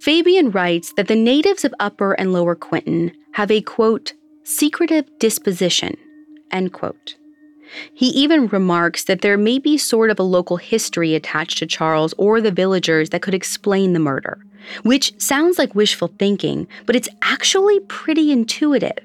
Fabian 0.00 0.50
writes 0.50 0.92
that 0.92 1.08
the 1.08 1.16
natives 1.16 1.64
of 1.64 1.74
Upper 1.80 2.12
and 2.12 2.32
Lower 2.32 2.54
Quinton 2.54 3.12
have 3.32 3.50
a 3.50 3.60
quote, 3.60 4.12
secretive 4.44 5.06
disposition, 5.18 5.96
end 6.50 6.72
quote. 6.72 7.16
He 7.94 8.06
even 8.08 8.46
remarks 8.46 9.04
that 9.04 9.22
there 9.22 9.36
may 9.36 9.58
be 9.58 9.76
sort 9.76 10.10
of 10.10 10.20
a 10.20 10.24
local 10.24 10.56
history 10.56 11.14
attached 11.14 11.58
to 11.58 11.66
Charles 11.66 12.14
or 12.16 12.40
the 12.40 12.52
villagers 12.52 13.10
that 13.10 13.22
could 13.22 13.34
explain 13.34 13.92
the 13.92 13.98
murder, 13.98 14.38
which 14.82 15.20
sounds 15.20 15.58
like 15.58 15.74
wishful 15.74 16.12
thinking, 16.18 16.68
but 16.86 16.94
it's 16.94 17.08
actually 17.22 17.80
pretty 17.80 18.30
intuitive. 18.30 18.98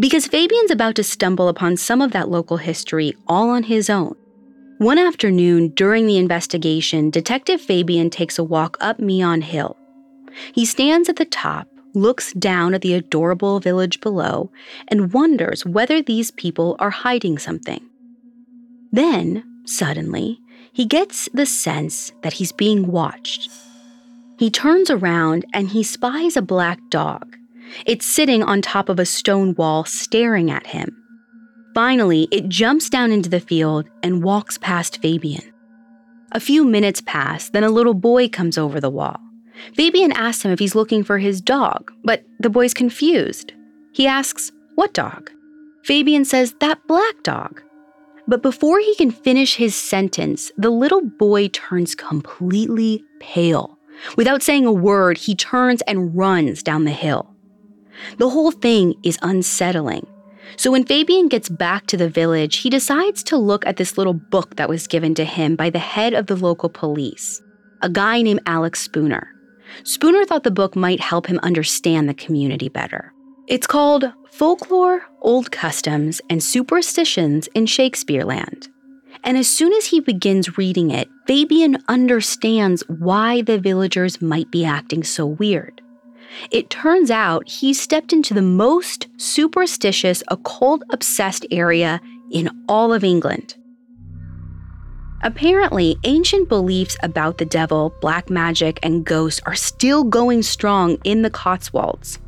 Because 0.00 0.26
Fabian's 0.26 0.70
about 0.70 0.94
to 0.96 1.02
stumble 1.02 1.48
upon 1.48 1.76
some 1.76 2.00
of 2.00 2.12
that 2.12 2.28
local 2.28 2.56
history 2.56 3.14
all 3.26 3.50
on 3.50 3.64
his 3.64 3.90
own. 3.90 4.14
One 4.78 4.98
afternoon 4.98 5.70
during 5.70 6.06
the 6.06 6.18
investigation, 6.18 7.10
Detective 7.10 7.60
Fabian 7.60 8.10
takes 8.10 8.38
a 8.38 8.44
walk 8.44 8.76
up 8.80 9.00
Meon 9.00 9.40
Hill. 9.40 9.76
He 10.52 10.64
stands 10.64 11.08
at 11.08 11.16
the 11.16 11.24
top, 11.24 11.66
looks 11.94 12.32
down 12.34 12.74
at 12.74 12.82
the 12.82 12.94
adorable 12.94 13.58
village 13.58 14.00
below, 14.00 14.52
and 14.86 15.12
wonders 15.12 15.66
whether 15.66 16.00
these 16.00 16.30
people 16.30 16.76
are 16.78 16.90
hiding 16.90 17.38
something. 17.38 17.84
Then, 18.92 19.62
suddenly, 19.64 20.38
he 20.72 20.84
gets 20.84 21.28
the 21.34 21.46
sense 21.46 22.12
that 22.22 22.34
he's 22.34 22.52
being 22.52 22.86
watched. 22.86 23.50
He 24.38 24.48
turns 24.48 24.90
around 24.90 25.44
and 25.52 25.70
he 25.70 25.82
spies 25.82 26.36
a 26.36 26.42
black 26.42 26.78
dog. 26.88 27.37
It's 27.86 28.06
sitting 28.06 28.42
on 28.42 28.62
top 28.62 28.88
of 28.88 28.98
a 28.98 29.06
stone 29.06 29.54
wall 29.54 29.84
staring 29.84 30.50
at 30.50 30.66
him. 30.66 30.94
Finally, 31.74 32.28
it 32.30 32.48
jumps 32.48 32.88
down 32.88 33.12
into 33.12 33.28
the 33.28 33.40
field 33.40 33.88
and 34.02 34.22
walks 34.22 34.58
past 34.58 35.00
Fabian. 35.00 35.52
A 36.32 36.40
few 36.40 36.64
minutes 36.64 37.00
pass, 37.00 37.50
then 37.50 37.64
a 37.64 37.70
little 37.70 37.94
boy 37.94 38.28
comes 38.28 38.58
over 38.58 38.80
the 38.80 38.90
wall. 38.90 39.18
Fabian 39.74 40.12
asks 40.12 40.44
him 40.44 40.50
if 40.50 40.58
he's 40.58 40.74
looking 40.74 41.02
for 41.02 41.18
his 41.18 41.40
dog, 41.40 41.92
but 42.04 42.24
the 42.38 42.50
boy's 42.50 42.74
confused. 42.74 43.52
He 43.92 44.06
asks, 44.06 44.52
What 44.74 44.94
dog? 44.94 45.30
Fabian 45.84 46.24
says, 46.24 46.54
That 46.60 46.86
black 46.86 47.22
dog. 47.22 47.62
But 48.26 48.42
before 48.42 48.78
he 48.78 48.94
can 48.96 49.10
finish 49.10 49.54
his 49.54 49.74
sentence, 49.74 50.52
the 50.58 50.70
little 50.70 51.00
boy 51.00 51.48
turns 51.48 51.94
completely 51.94 53.02
pale. 53.20 53.78
Without 54.16 54.42
saying 54.42 54.66
a 54.66 54.72
word, 54.72 55.16
he 55.16 55.34
turns 55.34 55.80
and 55.82 56.14
runs 56.16 56.62
down 56.62 56.84
the 56.84 56.90
hill. 56.90 57.27
The 58.18 58.28
whole 58.28 58.50
thing 58.50 58.94
is 59.02 59.18
unsettling. 59.22 60.06
So 60.56 60.70
when 60.70 60.84
Fabian 60.84 61.28
gets 61.28 61.48
back 61.48 61.86
to 61.88 61.96
the 61.96 62.08
village, 62.08 62.58
he 62.58 62.70
decides 62.70 63.22
to 63.24 63.36
look 63.36 63.66
at 63.66 63.76
this 63.76 63.98
little 63.98 64.14
book 64.14 64.56
that 64.56 64.68
was 64.68 64.86
given 64.86 65.14
to 65.16 65.24
him 65.24 65.56
by 65.56 65.70
the 65.70 65.78
head 65.78 66.14
of 66.14 66.26
the 66.26 66.36
local 66.36 66.68
police, 66.68 67.42
a 67.82 67.88
guy 67.88 68.22
named 68.22 68.40
Alex 68.46 68.80
Spooner. 68.80 69.28
Spooner 69.84 70.24
thought 70.24 70.44
the 70.44 70.50
book 70.50 70.74
might 70.74 71.00
help 71.00 71.26
him 71.26 71.38
understand 71.42 72.08
the 72.08 72.14
community 72.14 72.68
better. 72.68 73.12
It's 73.46 73.66
called 73.66 74.12
Folklore, 74.30 75.02
Old 75.20 75.50
Customs, 75.50 76.20
and 76.28 76.42
Superstitions 76.42 77.48
in 77.54 77.66
Shakespeareland. 77.66 78.68
And 79.24 79.36
as 79.36 79.48
soon 79.48 79.72
as 79.72 79.86
he 79.86 80.00
begins 80.00 80.56
reading 80.56 80.90
it, 80.90 81.08
Fabian 81.26 81.78
understands 81.88 82.82
why 82.88 83.42
the 83.42 83.58
villagers 83.58 84.22
might 84.22 84.50
be 84.50 84.64
acting 84.64 85.02
so 85.02 85.26
weird. 85.26 85.77
It 86.50 86.70
turns 86.70 87.10
out 87.10 87.48
he 87.48 87.72
stepped 87.72 88.12
into 88.12 88.34
the 88.34 88.42
most 88.42 89.08
superstitious, 89.16 90.22
occult 90.28 90.82
obsessed 90.90 91.46
area 91.50 92.00
in 92.30 92.50
all 92.68 92.92
of 92.92 93.04
England. 93.04 93.56
Apparently, 95.22 95.96
ancient 96.04 96.48
beliefs 96.48 96.96
about 97.02 97.38
the 97.38 97.44
devil, 97.44 97.92
black 98.00 98.30
magic, 98.30 98.78
and 98.84 99.04
ghosts 99.04 99.40
are 99.46 99.54
still 99.54 100.04
going 100.04 100.42
strong 100.42 100.96
in 101.02 101.22
the 101.22 101.30
Cotswolds. 101.30 102.20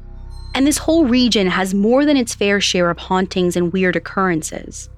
And 0.55 0.67
this 0.67 0.79
whole 0.79 1.05
region 1.07 1.47
has 1.47 1.73
more 1.73 2.05
than 2.05 2.17
its 2.17 2.35
fair 2.35 2.61
share 2.61 2.91
of 2.91 2.99
hauntings 2.99 3.57
and 3.57 3.73
weird 3.73 3.95
occurrences. 3.95 4.89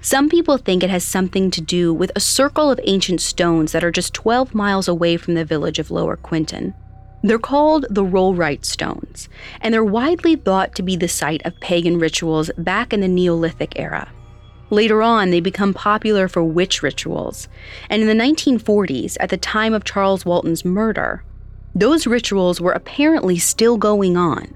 Some 0.00 0.28
people 0.28 0.58
think 0.58 0.82
it 0.82 0.90
has 0.90 1.04
something 1.04 1.52
to 1.52 1.60
do 1.60 1.94
with 1.94 2.10
a 2.16 2.20
circle 2.20 2.72
of 2.72 2.80
ancient 2.82 3.20
stones 3.20 3.70
that 3.70 3.84
are 3.84 3.92
just 3.92 4.14
12 4.14 4.52
miles 4.52 4.88
away 4.88 5.16
from 5.16 5.34
the 5.34 5.44
village 5.44 5.78
of 5.78 5.92
Lower 5.92 6.16
Quinton. 6.16 6.74
They're 7.22 7.38
called 7.38 7.84
the 7.90 8.04
Rollright 8.04 8.64
Stones, 8.64 9.28
and 9.60 9.74
they're 9.74 9.84
widely 9.84 10.36
thought 10.36 10.76
to 10.76 10.82
be 10.82 10.94
the 10.94 11.08
site 11.08 11.42
of 11.44 11.58
pagan 11.58 11.98
rituals 11.98 12.50
back 12.56 12.92
in 12.92 13.00
the 13.00 13.08
Neolithic 13.08 13.72
era. 13.76 14.08
Later 14.70 15.02
on, 15.02 15.30
they 15.30 15.40
become 15.40 15.74
popular 15.74 16.28
for 16.28 16.44
witch 16.44 16.82
rituals, 16.82 17.48
and 17.90 18.02
in 18.02 18.08
the 18.08 18.24
1940s, 18.24 19.16
at 19.18 19.30
the 19.30 19.36
time 19.36 19.74
of 19.74 19.82
Charles 19.82 20.24
Walton's 20.24 20.64
murder, 20.64 21.24
those 21.74 22.06
rituals 22.06 22.60
were 22.60 22.72
apparently 22.72 23.38
still 23.38 23.78
going 23.78 24.16
on. 24.16 24.54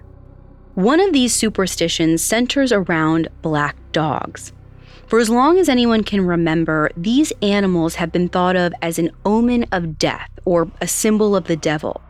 One 0.75 1.01
of 1.01 1.13
these 1.13 1.35
superstitions 1.35 2.23
centers 2.23 2.73
around 2.73 3.29
black 3.43 3.77
dogs. 3.91 4.53
For 5.09 5.19
as 5.19 5.29
long 5.29 5.59
as 5.59 5.69
anyone 5.69 6.05
can 6.05 6.27
remember, 6.27 6.91
these 6.97 7.33
animals 7.43 7.97
have 7.97 8.13
been 8.13 8.29
thought 8.29 8.57
of 8.57 8.73
as 8.81 8.99
an 8.99 9.11
omen 9.25 9.67
of 9.73 9.99
death 9.99 10.31
or 10.45 10.71
a 10.81 10.87
symbol 10.87 11.35
of 11.35 11.45
the 11.45 11.57
devil. 11.57 12.01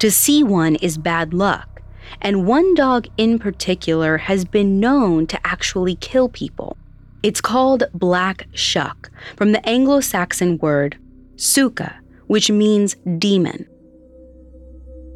To 0.00 0.10
see 0.10 0.44
one 0.44 0.76
is 0.76 0.98
bad 0.98 1.32
luck, 1.32 1.80
and 2.20 2.46
one 2.46 2.74
dog 2.74 3.06
in 3.16 3.38
particular 3.38 4.18
has 4.18 4.44
been 4.44 4.78
known 4.78 5.26
to 5.28 5.46
actually 5.46 5.96
kill 5.96 6.28
people. 6.28 6.76
It's 7.22 7.40
called 7.40 7.84
Black 7.94 8.46
Shuck, 8.52 9.10
from 9.36 9.52
the 9.52 9.66
Anglo 9.66 10.00
Saxon 10.00 10.58
word 10.58 10.98
suka, 11.36 11.98
which 12.26 12.50
means 12.50 12.96
demon. 13.18 13.66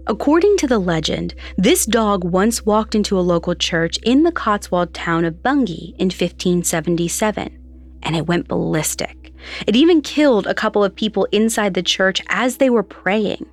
According 0.07 0.57
to 0.57 0.67
the 0.67 0.79
legend, 0.79 1.35
this 1.59 1.85
dog 1.85 2.25
once 2.25 2.65
walked 2.65 2.95
into 2.95 3.19
a 3.19 3.21
local 3.21 3.55
church 3.55 3.99
in 3.99 4.23
the 4.23 4.33
Cotswold 4.33 4.95
town 4.95 5.27
of 5.27 5.43
Bungay 5.43 5.95
in 5.99 6.07
1577, 6.07 7.99
and 8.03 8.17
it 8.17 8.27
went 8.27 8.49
ballistic. 8.49 9.33
It 9.67 9.77
even 9.77 10.01
killed 10.01 10.47
a 10.47 10.55
couple 10.55 10.83
of 10.83 10.97
people 10.97 11.29
inside 11.33 11.75
the 11.75 11.83
church 11.83 12.23
as 12.29 12.57
they 12.57 12.71
were 12.71 12.83
praying. 12.83 13.47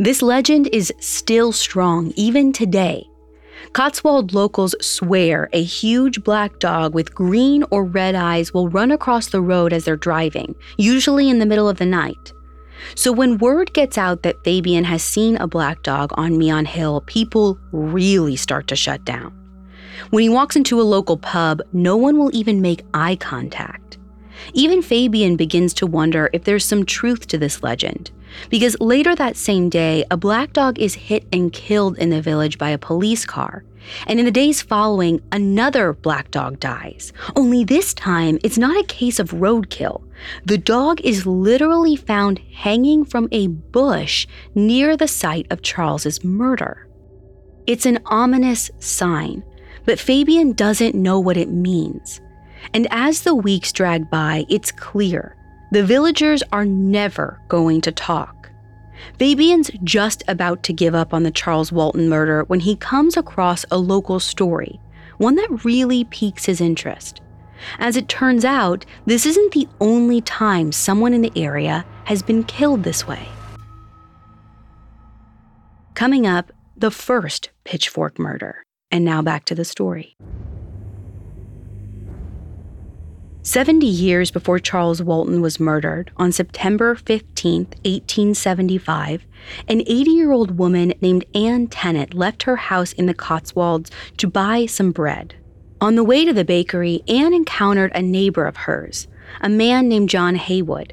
This 0.00 0.22
legend 0.22 0.68
is 0.72 0.92
still 1.00 1.50
strong 1.50 2.12
even 2.14 2.52
today. 2.52 3.04
Cotswold 3.72 4.32
locals 4.32 4.76
swear 4.80 5.48
a 5.52 5.60
huge 5.60 6.22
black 6.22 6.60
dog 6.60 6.94
with 6.94 7.16
green 7.16 7.64
or 7.72 7.82
red 7.82 8.14
eyes 8.14 8.54
will 8.54 8.68
run 8.68 8.92
across 8.92 9.26
the 9.26 9.40
road 9.40 9.72
as 9.72 9.84
they're 9.84 9.96
driving, 9.96 10.54
usually 10.76 11.28
in 11.28 11.40
the 11.40 11.46
middle 11.46 11.68
of 11.68 11.78
the 11.78 11.84
night. 11.84 12.32
So 12.94 13.10
when 13.10 13.38
word 13.38 13.74
gets 13.74 13.98
out 13.98 14.22
that 14.22 14.44
Fabian 14.44 14.84
has 14.84 15.02
seen 15.02 15.36
a 15.36 15.48
black 15.48 15.82
dog 15.82 16.12
on 16.14 16.38
Meon 16.38 16.66
Hill, 16.66 17.00
people 17.06 17.58
really 17.72 18.36
start 18.36 18.68
to 18.68 18.76
shut 18.76 19.04
down. 19.04 19.32
When 20.10 20.22
he 20.22 20.28
walks 20.28 20.54
into 20.54 20.80
a 20.80 20.82
local 20.82 21.16
pub, 21.16 21.60
no 21.72 21.96
one 21.96 22.18
will 22.18 22.30
even 22.32 22.62
make 22.62 22.86
eye 22.94 23.16
contact. 23.16 23.98
Even 24.54 24.80
Fabian 24.80 25.34
begins 25.34 25.74
to 25.74 25.88
wonder 25.88 26.30
if 26.32 26.44
there's 26.44 26.64
some 26.64 26.86
truth 26.86 27.26
to 27.26 27.36
this 27.38 27.64
legend, 27.64 28.12
because 28.50 28.76
later 28.80 29.14
that 29.14 29.36
same 29.36 29.68
day, 29.68 30.04
a 30.10 30.16
black 30.16 30.52
dog 30.52 30.78
is 30.78 30.94
hit 30.94 31.26
and 31.32 31.52
killed 31.52 31.98
in 31.98 32.10
the 32.10 32.22
village 32.22 32.58
by 32.58 32.70
a 32.70 32.78
police 32.78 33.24
car. 33.24 33.64
And 34.06 34.18
in 34.18 34.26
the 34.26 34.30
days 34.30 34.60
following, 34.60 35.22
another 35.32 35.94
black 35.94 36.30
dog 36.30 36.60
dies. 36.60 37.12
Only 37.36 37.64
this 37.64 37.94
time, 37.94 38.38
it's 38.44 38.58
not 38.58 38.76
a 38.76 38.86
case 38.86 39.18
of 39.18 39.30
roadkill. 39.30 40.02
The 40.44 40.58
dog 40.58 41.00
is 41.02 41.26
literally 41.26 41.96
found 41.96 42.40
hanging 42.52 43.04
from 43.04 43.28
a 43.32 43.46
bush 43.46 44.26
near 44.54 44.96
the 44.96 45.08
site 45.08 45.46
of 45.50 45.62
Charles's 45.62 46.22
murder. 46.24 46.86
It's 47.66 47.86
an 47.86 48.00
ominous 48.06 48.70
sign, 48.78 49.42
but 49.84 49.98
Fabian 49.98 50.52
doesn't 50.52 50.94
know 50.94 51.18
what 51.20 51.36
it 51.36 51.48
means. 51.48 52.20
And 52.74 52.86
as 52.90 53.22
the 53.22 53.34
weeks 53.34 53.72
drag 53.72 54.10
by, 54.10 54.44
it's 54.48 54.72
clear 54.72 55.36
the 55.70 55.84
villagers 55.84 56.42
are 56.52 56.64
never 56.64 57.40
going 57.48 57.80
to 57.82 57.92
talk. 57.92 58.50
Fabian's 59.18 59.70
just 59.84 60.22
about 60.28 60.62
to 60.64 60.72
give 60.72 60.94
up 60.94 61.14
on 61.14 61.22
the 61.22 61.30
Charles 61.30 61.72
Walton 61.72 62.08
murder 62.08 62.44
when 62.44 62.60
he 62.60 62.76
comes 62.76 63.16
across 63.16 63.64
a 63.70 63.78
local 63.78 64.20
story, 64.20 64.80
one 65.18 65.36
that 65.36 65.64
really 65.64 66.04
piques 66.04 66.44
his 66.44 66.60
interest. 66.60 67.20
As 67.78 67.96
it 67.96 68.08
turns 68.08 68.44
out, 68.44 68.84
this 69.06 69.26
isn't 69.26 69.52
the 69.52 69.68
only 69.80 70.20
time 70.20 70.72
someone 70.72 71.12
in 71.12 71.22
the 71.22 71.32
area 71.36 71.84
has 72.04 72.22
been 72.22 72.44
killed 72.44 72.84
this 72.84 73.06
way. 73.06 73.28
Coming 75.94 76.26
up, 76.26 76.52
the 76.76 76.92
first 76.92 77.50
pitchfork 77.64 78.18
murder. 78.18 78.62
And 78.90 79.04
now 79.04 79.20
back 79.20 79.44
to 79.46 79.54
the 79.54 79.64
story. 79.64 80.16
70 83.48 83.86
years 83.86 84.30
before 84.30 84.58
Charles 84.58 85.02
Walton 85.02 85.40
was 85.40 85.58
murdered, 85.58 86.10
on 86.18 86.32
September 86.32 86.94
15, 86.94 87.62
1875, 87.64 89.24
an 89.66 89.80
80 89.80 90.10
year 90.10 90.32
old 90.32 90.58
woman 90.58 90.92
named 91.00 91.24
Anne 91.34 91.66
Tennant 91.66 92.12
left 92.12 92.42
her 92.42 92.56
house 92.56 92.92
in 92.92 93.06
the 93.06 93.14
Cotswolds 93.14 93.90
to 94.18 94.28
buy 94.28 94.66
some 94.66 94.92
bread. 94.92 95.34
On 95.80 95.94
the 95.94 96.04
way 96.04 96.26
to 96.26 96.34
the 96.34 96.44
bakery, 96.44 97.02
Anne 97.08 97.32
encountered 97.32 97.90
a 97.94 98.02
neighbor 98.02 98.44
of 98.44 98.58
hers, 98.58 99.08
a 99.40 99.48
man 99.48 99.88
named 99.88 100.10
John 100.10 100.34
Haywood. 100.34 100.92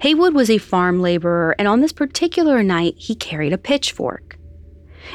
Haywood 0.00 0.34
was 0.34 0.50
a 0.50 0.58
farm 0.58 1.00
laborer, 1.00 1.54
and 1.60 1.68
on 1.68 1.80
this 1.80 1.92
particular 1.92 2.64
night, 2.64 2.94
he 2.96 3.14
carried 3.14 3.52
a 3.52 3.58
pitchfork. 3.58 4.36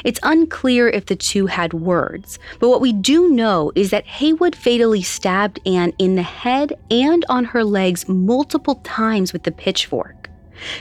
It's 0.02 0.20
unclear 0.22 0.88
if 0.88 1.06
the 1.06 1.16
two 1.16 1.46
had 1.46 1.72
words, 1.72 2.38
but 2.58 2.68
what 2.68 2.80
we 2.80 2.92
do 2.92 3.30
know 3.30 3.70
is 3.74 3.90
that 3.90 4.06
Haywood 4.06 4.56
fatally 4.56 5.02
stabbed 5.02 5.60
Anne 5.66 5.92
in 5.98 6.16
the 6.16 6.22
head 6.22 6.72
and 6.90 7.24
on 7.28 7.44
her 7.44 7.64
legs 7.64 8.08
multiple 8.08 8.76
times 8.84 9.32
with 9.32 9.44
the 9.44 9.52
pitchfork. 9.52 10.30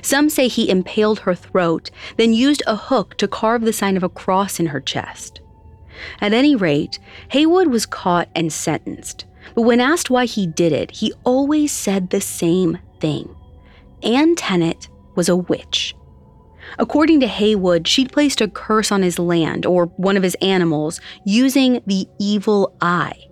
Some 0.01 0.29
say 0.29 0.47
he 0.47 0.69
impaled 0.69 1.19
her 1.19 1.35
throat, 1.35 1.89
then 2.17 2.33
used 2.33 2.63
a 2.67 2.75
hook 2.75 3.17
to 3.17 3.27
carve 3.27 3.61
the 3.61 3.73
sign 3.73 3.97
of 3.97 4.03
a 4.03 4.09
cross 4.09 4.59
in 4.59 4.67
her 4.67 4.81
chest. 4.81 5.41
At 6.21 6.33
any 6.33 6.55
rate, 6.55 6.99
Haywood 7.29 7.67
was 7.67 7.85
caught 7.85 8.29
and 8.35 8.51
sentenced, 8.51 9.25
but 9.55 9.63
when 9.63 9.79
asked 9.79 10.09
why 10.09 10.25
he 10.25 10.47
did 10.47 10.71
it, 10.71 10.91
he 10.91 11.13
always 11.23 11.71
said 11.71 12.09
the 12.09 12.21
same 12.21 12.79
thing 12.99 13.35
Anne 14.01 14.35
Tennant 14.35 14.89
was 15.15 15.29
a 15.29 15.35
witch. 15.35 15.95
According 16.79 17.19
to 17.19 17.27
Haywood, 17.27 17.87
she'd 17.87 18.11
placed 18.11 18.41
a 18.41 18.47
curse 18.47 18.91
on 18.91 19.03
his 19.03 19.19
land 19.19 19.65
or 19.65 19.85
one 19.97 20.17
of 20.17 20.23
his 20.23 20.35
animals 20.41 20.99
using 21.25 21.81
the 21.85 22.07
evil 22.19 22.75
eye. 22.81 23.27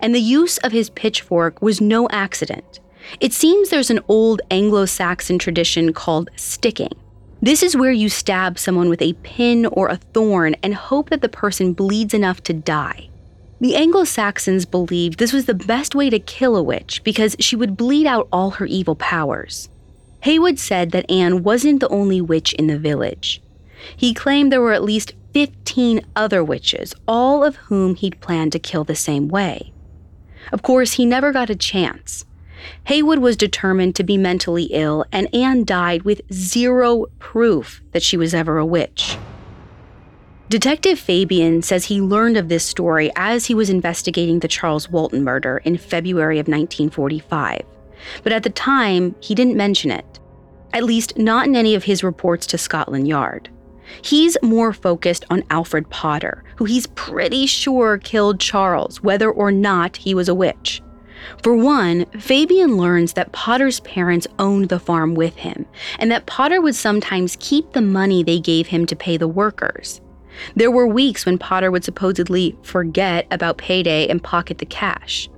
And 0.00 0.14
the 0.14 0.20
use 0.20 0.58
of 0.58 0.72
his 0.72 0.90
pitchfork 0.90 1.62
was 1.62 1.80
no 1.80 2.08
accident. 2.10 2.80
It 3.20 3.32
seems 3.32 3.70
there's 3.70 3.90
an 3.90 4.00
old 4.08 4.40
Anglo 4.50 4.86
Saxon 4.86 5.38
tradition 5.38 5.92
called 5.92 6.30
sticking. 6.36 6.92
This 7.40 7.62
is 7.62 7.76
where 7.76 7.92
you 7.92 8.08
stab 8.08 8.58
someone 8.58 8.88
with 8.88 9.02
a 9.02 9.14
pin 9.24 9.66
or 9.66 9.88
a 9.88 9.96
thorn 9.96 10.54
and 10.62 10.74
hope 10.74 11.10
that 11.10 11.22
the 11.22 11.28
person 11.28 11.72
bleeds 11.72 12.14
enough 12.14 12.42
to 12.44 12.52
die. 12.52 13.08
The 13.60 13.76
Anglo 13.76 14.04
Saxons 14.04 14.64
believed 14.64 15.18
this 15.18 15.32
was 15.32 15.46
the 15.46 15.54
best 15.54 15.94
way 15.94 16.10
to 16.10 16.18
kill 16.18 16.56
a 16.56 16.62
witch 16.62 17.02
because 17.04 17.36
she 17.38 17.56
would 17.56 17.76
bleed 17.76 18.06
out 18.06 18.28
all 18.32 18.50
her 18.50 18.66
evil 18.66 18.96
powers. 18.96 19.68
Haywood 20.22 20.60
said 20.60 20.92
that 20.92 21.10
Anne 21.10 21.42
wasn't 21.42 21.80
the 21.80 21.88
only 21.88 22.20
witch 22.20 22.52
in 22.52 22.68
the 22.68 22.78
village. 22.78 23.42
He 23.96 24.14
claimed 24.14 24.52
there 24.52 24.60
were 24.60 24.72
at 24.72 24.84
least 24.84 25.14
15 25.34 26.00
other 26.14 26.44
witches, 26.44 26.94
all 27.08 27.42
of 27.42 27.56
whom 27.56 27.96
he'd 27.96 28.20
planned 28.20 28.52
to 28.52 28.60
kill 28.60 28.84
the 28.84 28.94
same 28.94 29.26
way. 29.26 29.72
Of 30.52 30.62
course, 30.62 30.92
he 30.92 31.06
never 31.06 31.32
got 31.32 31.50
a 31.50 31.56
chance. 31.56 32.24
Haywood 32.84 33.18
was 33.18 33.36
determined 33.36 33.96
to 33.96 34.04
be 34.04 34.16
mentally 34.16 34.66
ill, 34.66 35.04
and 35.10 35.34
Anne 35.34 35.64
died 35.64 36.02
with 36.02 36.22
zero 36.32 37.06
proof 37.18 37.82
that 37.90 38.04
she 38.04 38.16
was 38.16 38.32
ever 38.32 38.58
a 38.58 38.66
witch. 38.66 39.18
Detective 40.48 41.00
Fabian 41.00 41.62
says 41.62 41.86
he 41.86 42.00
learned 42.00 42.36
of 42.36 42.48
this 42.48 42.64
story 42.64 43.10
as 43.16 43.46
he 43.46 43.54
was 43.54 43.70
investigating 43.70 44.38
the 44.38 44.46
Charles 44.46 44.88
Walton 44.88 45.24
murder 45.24 45.58
in 45.64 45.78
February 45.78 46.38
of 46.38 46.46
1945 46.46 47.62
but 48.22 48.32
at 48.32 48.42
the 48.42 48.50
time, 48.50 49.14
he 49.20 49.34
didn't 49.34 49.56
mention 49.56 49.90
it. 49.90 50.11
At 50.72 50.84
least, 50.84 51.18
not 51.18 51.46
in 51.46 51.56
any 51.56 51.74
of 51.74 51.84
his 51.84 52.02
reports 52.02 52.46
to 52.48 52.58
Scotland 52.58 53.08
Yard. 53.08 53.50
He's 54.00 54.36
more 54.42 54.72
focused 54.72 55.24
on 55.28 55.44
Alfred 55.50 55.90
Potter, 55.90 56.44
who 56.56 56.64
he's 56.64 56.86
pretty 56.88 57.46
sure 57.46 57.98
killed 57.98 58.40
Charles, 58.40 59.02
whether 59.02 59.30
or 59.30 59.52
not 59.52 59.96
he 59.98 60.14
was 60.14 60.28
a 60.28 60.34
witch. 60.34 60.80
For 61.42 61.54
one, 61.54 62.06
Fabian 62.18 62.76
learns 62.76 63.12
that 63.12 63.32
Potter's 63.32 63.80
parents 63.80 64.26
owned 64.38 64.70
the 64.70 64.80
farm 64.80 65.14
with 65.14 65.36
him, 65.36 65.66
and 65.98 66.10
that 66.10 66.26
Potter 66.26 66.60
would 66.60 66.74
sometimes 66.74 67.36
keep 67.38 67.72
the 67.72 67.82
money 67.82 68.22
they 68.22 68.40
gave 68.40 68.68
him 68.68 68.86
to 68.86 68.96
pay 68.96 69.16
the 69.16 69.28
workers. 69.28 70.00
There 70.56 70.70
were 70.70 70.86
weeks 70.86 71.26
when 71.26 71.38
Potter 71.38 71.70
would 71.70 71.84
supposedly 71.84 72.56
forget 72.62 73.26
about 73.30 73.58
payday 73.58 74.08
and 74.08 74.22
pocket 74.22 74.58
the 74.58 74.66
cash. 74.66 75.28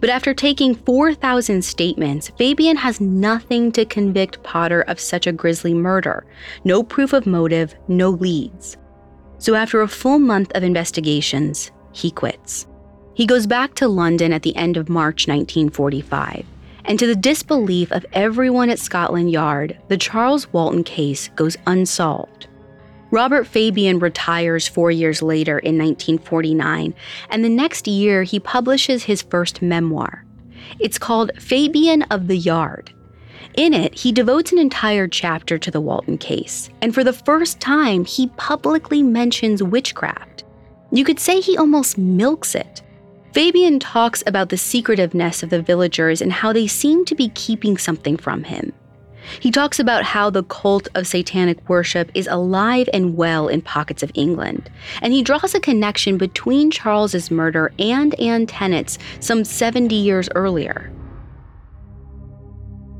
But 0.00 0.10
after 0.10 0.34
taking 0.34 0.74
4,000 0.74 1.64
statements, 1.64 2.30
Fabian 2.38 2.76
has 2.76 3.00
nothing 3.00 3.72
to 3.72 3.84
convict 3.84 4.42
Potter 4.42 4.82
of 4.82 5.00
such 5.00 5.26
a 5.26 5.32
grisly 5.32 5.74
murder. 5.74 6.26
No 6.64 6.82
proof 6.82 7.12
of 7.12 7.26
motive, 7.26 7.74
no 7.88 8.10
leads. 8.10 8.76
So 9.38 9.54
after 9.54 9.80
a 9.80 9.88
full 9.88 10.18
month 10.18 10.52
of 10.54 10.62
investigations, 10.62 11.70
he 11.92 12.10
quits. 12.10 12.66
He 13.14 13.26
goes 13.26 13.46
back 13.46 13.74
to 13.74 13.88
London 13.88 14.32
at 14.32 14.42
the 14.42 14.54
end 14.56 14.76
of 14.76 14.88
March 14.88 15.26
1945. 15.26 16.44
And 16.84 16.98
to 16.98 17.06
the 17.06 17.16
disbelief 17.16 17.92
of 17.92 18.06
everyone 18.12 18.70
at 18.70 18.78
Scotland 18.78 19.30
Yard, 19.30 19.78
the 19.88 19.96
Charles 19.96 20.50
Walton 20.52 20.84
case 20.84 21.28
goes 21.36 21.56
unsolved. 21.66 22.48
Robert 23.10 23.46
Fabian 23.46 23.98
retires 23.98 24.68
four 24.68 24.90
years 24.90 25.20
later 25.20 25.58
in 25.58 25.76
1949, 25.76 26.94
and 27.28 27.44
the 27.44 27.48
next 27.48 27.88
year 27.88 28.22
he 28.22 28.38
publishes 28.38 29.04
his 29.04 29.22
first 29.22 29.62
memoir. 29.62 30.24
It's 30.78 30.98
called 30.98 31.32
Fabian 31.38 32.02
of 32.04 32.28
the 32.28 32.36
Yard. 32.36 32.92
In 33.54 33.74
it, 33.74 33.98
he 33.98 34.12
devotes 34.12 34.52
an 34.52 34.58
entire 34.58 35.08
chapter 35.08 35.58
to 35.58 35.70
the 35.70 35.80
Walton 35.80 36.18
case, 36.18 36.70
and 36.82 36.94
for 36.94 37.02
the 37.02 37.12
first 37.12 37.58
time, 37.58 38.04
he 38.04 38.28
publicly 38.36 39.02
mentions 39.02 39.62
witchcraft. 39.62 40.44
You 40.92 41.04
could 41.04 41.18
say 41.18 41.40
he 41.40 41.56
almost 41.56 41.98
milks 41.98 42.54
it. 42.54 42.82
Fabian 43.32 43.80
talks 43.80 44.22
about 44.26 44.48
the 44.48 44.56
secretiveness 44.56 45.42
of 45.42 45.50
the 45.50 45.62
villagers 45.62 46.20
and 46.20 46.32
how 46.32 46.52
they 46.52 46.66
seem 46.66 47.04
to 47.06 47.14
be 47.14 47.28
keeping 47.30 47.76
something 47.76 48.16
from 48.16 48.44
him. 48.44 48.72
He 49.38 49.50
talks 49.50 49.78
about 49.78 50.04
how 50.04 50.30
the 50.30 50.42
cult 50.44 50.88
of 50.94 51.06
satanic 51.06 51.68
worship 51.68 52.10
is 52.14 52.26
alive 52.30 52.88
and 52.92 53.16
well 53.16 53.48
in 53.48 53.62
pockets 53.62 54.02
of 54.02 54.10
England, 54.14 54.70
and 55.02 55.12
he 55.12 55.22
draws 55.22 55.54
a 55.54 55.60
connection 55.60 56.18
between 56.18 56.70
Charles's 56.70 57.30
murder 57.30 57.72
and 57.78 58.18
Anne 58.18 58.46
Tennant's 58.46 58.98
some 59.20 59.44
70 59.44 59.94
years 59.94 60.28
earlier. 60.34 60.90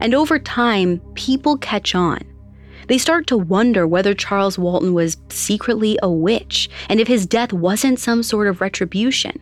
And 0.00 0.14
over 0.14 0.38
time, 0.38 1.00
people 1.14 1.58
catch 1.58 1.94
on. 1.94 2.20
They 2.88 2.98
start 2.98 3.26
to 3.28 3.36
wonder 3.36 3.86
whether 3.86 4.14
Charles 4.14 4.58
Walton 4.58 4.94
was 4.94 5.16
secretly 5.28 5.98
a 6.02 6.10
witch 6.10 6.68
and 6.88 6.98
if 6.98 7.06
his 7.06 7.26
death 7.26 7.52
wasn't 7.52 8.00
some 8.00 8.22
sort 8.22 8.48
of 8.48 8.60
retribution. 8.60 9.38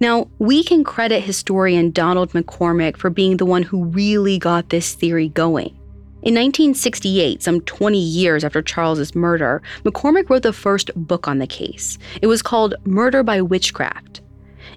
Now, 0.00 0.28
we 0.38 0.62
can 0.62 0.84
credit 0.84 1.22
historian 1.22 1.90
Donald 1.90 2.32
McCormick 2.32 2.96
for 2.96 3.10
being 3.10 3.36
the 3.36 3.46
one 3.46 3.62
who 3.62 3.84
really 3.86 4.38
got 4.38 4.68
this 4.68 4.94
theory 4.94 5.28
going. 5.28 5.77
In 6.20 6.34
1968, 6.34 7.44
some 7.44 7.60
20 7.60 7.96
years 7.96 8.42
after 8.42 8.60
Charles's 8.60 9.14
murder, 9.14 9.62
McCormick 9.84 10.28
wrote 10.28 10.42
the 10.42 10.52
first 10.52 10.90
book 10.96 11.28
on 11.28 11.38
the 11.38 11.46
case. 11.46 11.96
It 12.20 12.26
was 12.26 12.42
called 12.42 12.74
Murder 12.84 13.22
by 13.22 13.40
Witchcraft. 13.40 14.20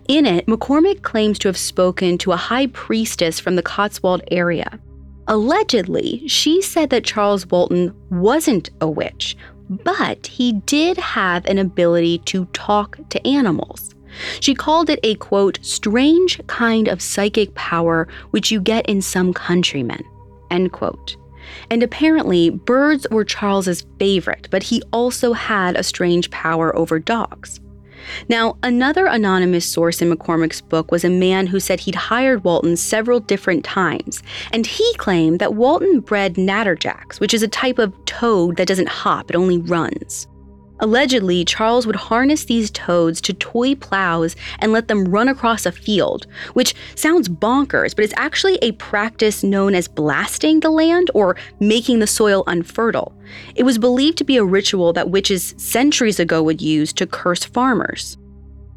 In 0.07 0.27
it, 0.27 0.45
McCormick 0.45 1.01
claims 1.01 1.39
to 1.39 1.47
have 1.47 1.57
spoken 1.57 2.19
to 2.19 2.31
a 2.31 2.37
high 2.37 2.67
priestess 2.67 3.39
from 3.39 3.55
the 3.55 3.63
Cotswold 3.63 4.21
area. 4.29 4.79
Allegedly, 5.27 6.27
she 6.27 6.61
said 6.61 6.91
that 6.91 7.05
Charles 7.05 7.47
Walton 7.47 7.95
wasn't 8.11 8.69
a 8.79 8.87
witch, 8.87 9.35
but 9.67 10.27
he 10.27 10.53
did 10.67 10.97
have 10.97 11.45
an 11.45 11.57
ability 11.57 12.19
to 12.19 12.45
talk 12.53 12.99
to 13.09 13.27
animals. 13.27 13.95
She 14.41 14.53
called 14.53 14.91
it 14.91 14.99
a 15.01 15.15
quote, 15.15 15.57
strange 15.63 16.39
kind 16.45 16.87
of 16.87 17.01
psychic 17.01 17.55
power 17.55 18.07
which 18.29 18.51
you 18.51 18.61
get 18.61 18.85
in 18.87 19.01
some 19.01 19.33
countrymen, 19.33 20.03
end 20.51 20.71
quote. 20.71 21.15
And 21.69 21.83
apparently, 21.83 22.49
birds 22.49 23.07
were 23.11 23.25
Charles's 23.25 23.85
favorite, 23.99 24.47
but 24.51 24.63
he 24.63 24.81
also 24.91 25.33
had 25.33 25.75
a 25.75 25.83
strange 25.83 26.29
power 26.31 26.75
over 26.75 26.99
dogs. 26.99 27.59
Now, 28.29 28.57
another 28.63 29.05
anonymous 29.05 29.65
source 29.65 30.01
in 30.01 30.11
McCormick's 30.11 30.61
book 30.61 30.91
was 30.91 31.03
a 31.03 31.09
man 31.09 31.47
who 31.47 31.59
said 31.59 31.81
he'd 31.81 31.95
hired 31.95 32.43
Walton 32.43 32.75
several 32.77 33.19
different 33.19 33.63
times, 33.63 34.23
and 34.51 34.65
he 34.65 34.93
claimed 34.95 35.39
that 35.39 35.53
Walton 35.53 35.99
bred 35.99 36.35
natterjacks, 36.35 37.19
which 37.19 37.33
is 37.33 37.43
a 37.43 37.47
type 37.47 37.79
of 37.79 37.93
toad 38.05 38.57
that 38.57 38.67
doesn't 38.67 38.89
hop, 38.89 39.29
it 39.29 39.35
only 39.35 39.59
runs. 39.59 40.27
Allegedly, 40.81 41.45
Charles 41.45 41.85
would 41.85 41.95
harness 41.95 42.45
these 42.45 42.71
toads 42.71 43.21
to 43.21 43.33
toy 43.33 43.75
plows 43.75 44.35
and 44.59 44.71
let 44.71 44.87
them 44.87 45.05
run 45.05 45.27
across 45.27 45.67
a 45.67 45.71
field, 45.71 46.25
which 46.53 46.73
sounds 46.95 47.29
bonkers, 47.29 47.95
but 47.95 48.03
it's 48.03 48.15
actually 48.17 48.57
a 48.63 48.71
practice 48.73 49.43
known 49.43 49.75
as 49.75 49.87
blasting 49.87 50.59
the 50.59 50.71
land 50.71 51.11
or 51.13 51.35
making 51.59 51.99
the 51.99 52.07
soil 52.07 52.43
unfertile. 52.47 53.13
It 53.55 53.63
was 53.63 53.77
believed 53.77 54.17
to 54.17 54.23
be 54.23 54.37
a 54.37 54.43
ritual 54.43 54.91
that 54.93 55.11
witches 55.11 55.53
centuries 55.57 56.19
ago 56.19 56.41
would 56.41 56.61
use 56.61 56.91
to 56.93 57.05
curse 57.05 57.43
farmers. 57.43 58.17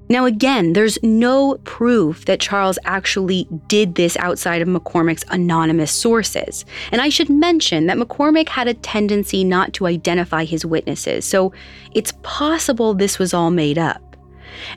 Now, 0.08 0.26
again, 0.26 0.74
there's 0.74 1.02
no 1.02 1.58
proof 1.64 2.26
that 2.26 2.40
Charles 2.40 2.78
actually 2.84 3.48
did 3.68 3.94
this 3.94 4.16
outside 4.18 4.60
of 4.60 4.68
McCormick's 4.68 5.24
anonymous 5.30 5.90
sources. 5.92 6.66
And 6.92 7.00
I 7.00 7.08
should 7.08 7.30
mention 7.30 7.86
that 7.86 7.96
McCormick 7.96 8.50
had 8.50 8.68
a 8.68 8.74
tendency 8.74 9.44
not 9.44 9.72
to 9.74 9.86
identify 9.86 10.44
his 10.44 10.66
witnesses, 10.66 11.24
so 11.24 11.52
it's 11.94 12.12
possible 12.22 12.92
this 12.92 13.18
was 13.18 13.32
all 13.32 13.50
made 13.50 13.78
up. 13.78 14.14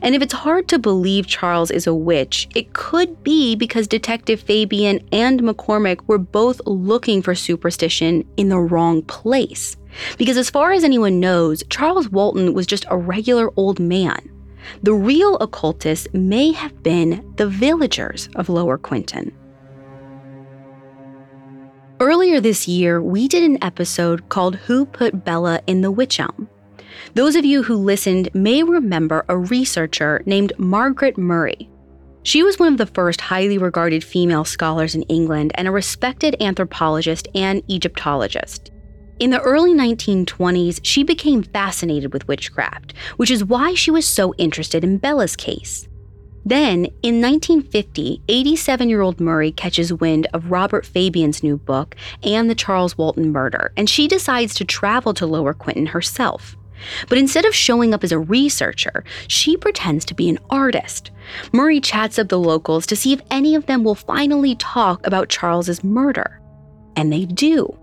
And 0.02 0.14
if 0.14 0.22
it's 0.22 0.32
hard 0.32 0.66
to 0.68 0.78
believe 0.78 1.26
Charles 1.26 1.70
is 1.70 1.86
a 1.86 1.94
witch, 1.94 2.48
it 2.54 2.72
could 2.72 3.22
be 3.22 3.54
because 3.54 3.86
Detective 3.86 4.40
Fabian 4.40 5.06
and 5.12 5.40
McCormick 5.40 6.00
were 6.06 6.18
both 6.18 6.60
looking 6.66 7.22
for 7.22 7.34
superstition 7.34 8.26
in 8.36 8.48
the 8.48 8.58
wrong 8.58 9.02
place. 9.02 9.76
Because 10.16 10.36
as 10.36 10.50
far 10.50 10.72
as 10.72 10.84
anyone 10.84 11.20
knows, 11.20 11.62
Charles 11.70 12.08
Walton 12.08 12.54
was 12.54 12.66
just 12.66 12.86
a 12.88 12.96
regular 12.96 13.50
old 13.56 13.78
man. 13.78 14.30
The 14.82 14.94
real 14.94 15.36
occultists 15.36 16.08
may 16.12 16.52
have 16.52 16.82
been 16.82 17.34
the 17.36 17.48
villagers 17.48 18.28
of 18.36 18.48
Lower 18.48 18.78
Quinton. 18.78 19.32
Earlier 22.00 22.40
this 22.40 22.68
year, 22.68 23.02
we 23.02 23.26
did 23.26 23.42
an 23.42 23.62
episode 23.62 24.28
called 24.28 24.54
Who 24.54 24.86
Put 24.86 25.24
Bella 25.24 25.60
in 25.66 25.80
the 25.80 25.90
Witch 25.90 26.20
Elm. 26.20 26.48
Those 27.14 27.34
of 27.34 27.44
you 27.44 27.64
who 27.64 27.74
listened 27.76 28.28
may 28.34 28.62
remember 28.62 29.24
a 29.28 29.36
researcher 29.36 30.22
named 30.24 30.52
Margaret 30.58 31.18
Murray. 31.18 31.68
She 32.22 32.42
was 32.42 32.58
one 32.58 32.72
of 32.72 32.78
the 32.78 32.86
first 32.86 33.20
highly 33.20 33.58
regarded 33.58 34.04
female 34.04 34.44
scholars 34.44 34.94
in 34.94 35.02
England 35.04 35.52
and 35.54 35.66
a 35.66 35.72
respected 35.72 36.36
anthropologist 36.40 37.26
and 37.34 37.62
Egyptologist. 37.68 38.70
In 39.18 39.30
the 39.30 39.40
early 39.40 39.74
1920s, 39.74 40.78
she 40.84 41.02
became 41.02 41.42
fascinated 41.42 42.12
with 42.12 42.28
witchcraft, 42.28 42.94
which 43.16 43.32
is 43.32 43.44
why 43.44 43.74
she 43.74 43.90
was 43.90 44.06
so 44.06 44.32
interested 44.34 44.84
in 44.84 44.98
Bella's 44.98 45.34
case. 45.34 45.88
Then, 46.44 46.86
in 47.02 47.20
1950, 47.20 48.22
87 48.28 48.88
year 48.88 49.00
old 49.00 49.20
Murray 49.20 49.50
catches 49.50 49.92
wind 49.92 50.28
of 50.32 50.52
Robert 50.52 50.86
Fabian's 50.86 51.42
new 51.42 51.56
book 51.56 51.96
and 52.22 52.48
the 52.48 52.54
Charles 52.54 52.96
Walton 52.96 53.32
murder, 53.32 53.72
and 53.76 53.90
she 53.90 54.06
decides 54.06 54.54
to 54.54 54.64
travel 54.64 55.12
to 55.14 55.26
Lower 55.26 55.52
Quinton 55.52 55.86
herself. 55.86 56.56
But 57.08 57.18
instead 57.18 57.44
of 57.44 57.54
showing 57.54 57.92
up 57.92 58.04
as 58.04 58.12
a 58.12 58.20
researcher, 58.20 59.04
she 59.26 59.56
pretends 59.56 60.04
to 60.06 60.14
be 60.14 60.28
an 60.28 60.38
artist. 60.48 61.10
Murray 61.52 61.80
chats 61.80 62.20
up 62.20 62.28
the 62.28 62.38
locals 62.38 62.86
to 62.86 62.96
see 62.96 63.12
if 63.12 63.20
any 63.32 63.56
of 63.56 63.66
them 63.66 63.82
will 63.82 63.96
finally 63.96 64.54
talk 64.54 65.04
about 65.06 65.28
Charles's 65.28 65.82
murder. 65.82 66.40
And 66.94 67.12
they 67.12 67.24
do. 67.24 67.77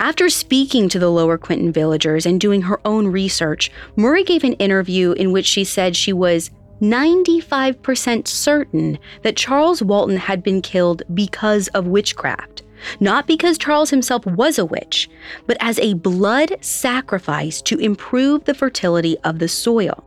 After 0.00 0.28
speaking 0.28 0.88
to 0.90 0.98
the 1.00 1.10
Lower 1.10 1.36
Quinton 1.36 1.72
villagers 1.72 2.24
and 2.24 2.40
doing 2.40 2.62
her 2.62 2.80
own 2.84 3.08
research, 3.08 3.68
Murray 3.96 4.22
gave 4.22 4.44
an 4.44 4.52
interview 4.54 5.10
in 5.12 5.32
which 5.32 5.46
she 5.46 5.64
said 5.64 5.96
she 5.96 6.12
was 6.12 6.52
95% 6.80 8.28
certain 8.28 8.98
that 9.22 9.36
Charles 9.36 9.82
Walton 9.82 10.16
had 10.16 10.44
been 10.44 10.62
killed 10.62 11.02
because 11.14 11.66
of 11.68 11.88
witchcraft. 11.88 12.62
Not 13.00 13.26
because 13.26 13.58
Charles 13.58 13.90
himself 13.90 14.24
was 14.24 14.56
a 14.56 14.64
witch, 14.64 15.10
but 15.48 15.56
as 15.58 15.80
a 15.80 15.94
blood 15.94 16.56
sacrifice 16.60 17.60
to 17.62 17.78
improve 17.78 18.44
the 18.44 18.54
fertility 18.54 19.18
of 19.24 19.40
the 19.40 19.48
soil. 19.48 20.04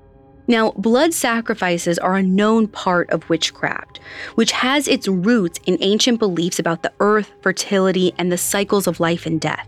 Now, 0.47 0.71
blood 0.71 1.13
sacrifices 1.13 1.99
are 1.99 2.15
a 2.15 2.23
known 2.23 2.69
part 2.69 3.09
of 3.09 3.29
witchcraft, 3.29 3.99
which 4.35 4.53
has 4.53 4.87
its 4.87 5.09
roots 5.09 5.59
in 5.65 5.77
ancient 5.81 6.19
beliefs 6.19 6.59
about 6.59 6.81
the 6.81 6.93
earth, 7.01 7.33
fertility, 7.41 8.13
and 8.17 8.31
the 8.31 8.37
cycles 8.37 8.87
of 8.87 9.01
life 9.01 9.25
and 9.25 9.39
death. 9.39 9.67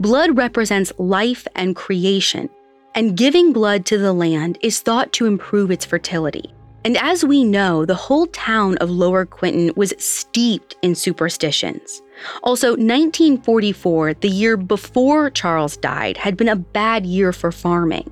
Blood 0.00 0.36
represents 0.36 0.92
life 0.98 1.46
and 1.54 1.76
creation, 1.76 2.48
and 2.94 3.16
giving 3.16 3.52
blood 3.52 3.84
to 3.86 3.98
the 3.98 4.12
land 4.12 4.58
is 4.62 4.80
thought 4.80 5.12
to 5.14 5.26
improve 5.26 5.70
its 5.70 5.84
fertility. 5.84 6.54
And 6.84 6.98
as 6.98 7.24
we 7.24 7.44
know, 7.44 7.86
the 7.86 7.94
whole 7.94 8.26
town 8.26 8.76
of 8.78 8.90
Lower 8.90 9.24
Quinton 9.24 9.72
was 9.74 9.94
steeped 9.98 10.76
in 10.82 10.94
superstitions. 10.94 12.02
Also, 12.42 12.70
1944, 12.70 14.14
the 14.14 14.28
year 14.28 14.58
before 14.58 15.30
Charles 15.30 15.78
died, 15.78 16.18
had 16.18 16.36
been 16.36 16.50
a 16.50 16.56
bad 16.56 17.06
year 17.06 17.32
for 17.32 17.50
farming. 17.50 18.10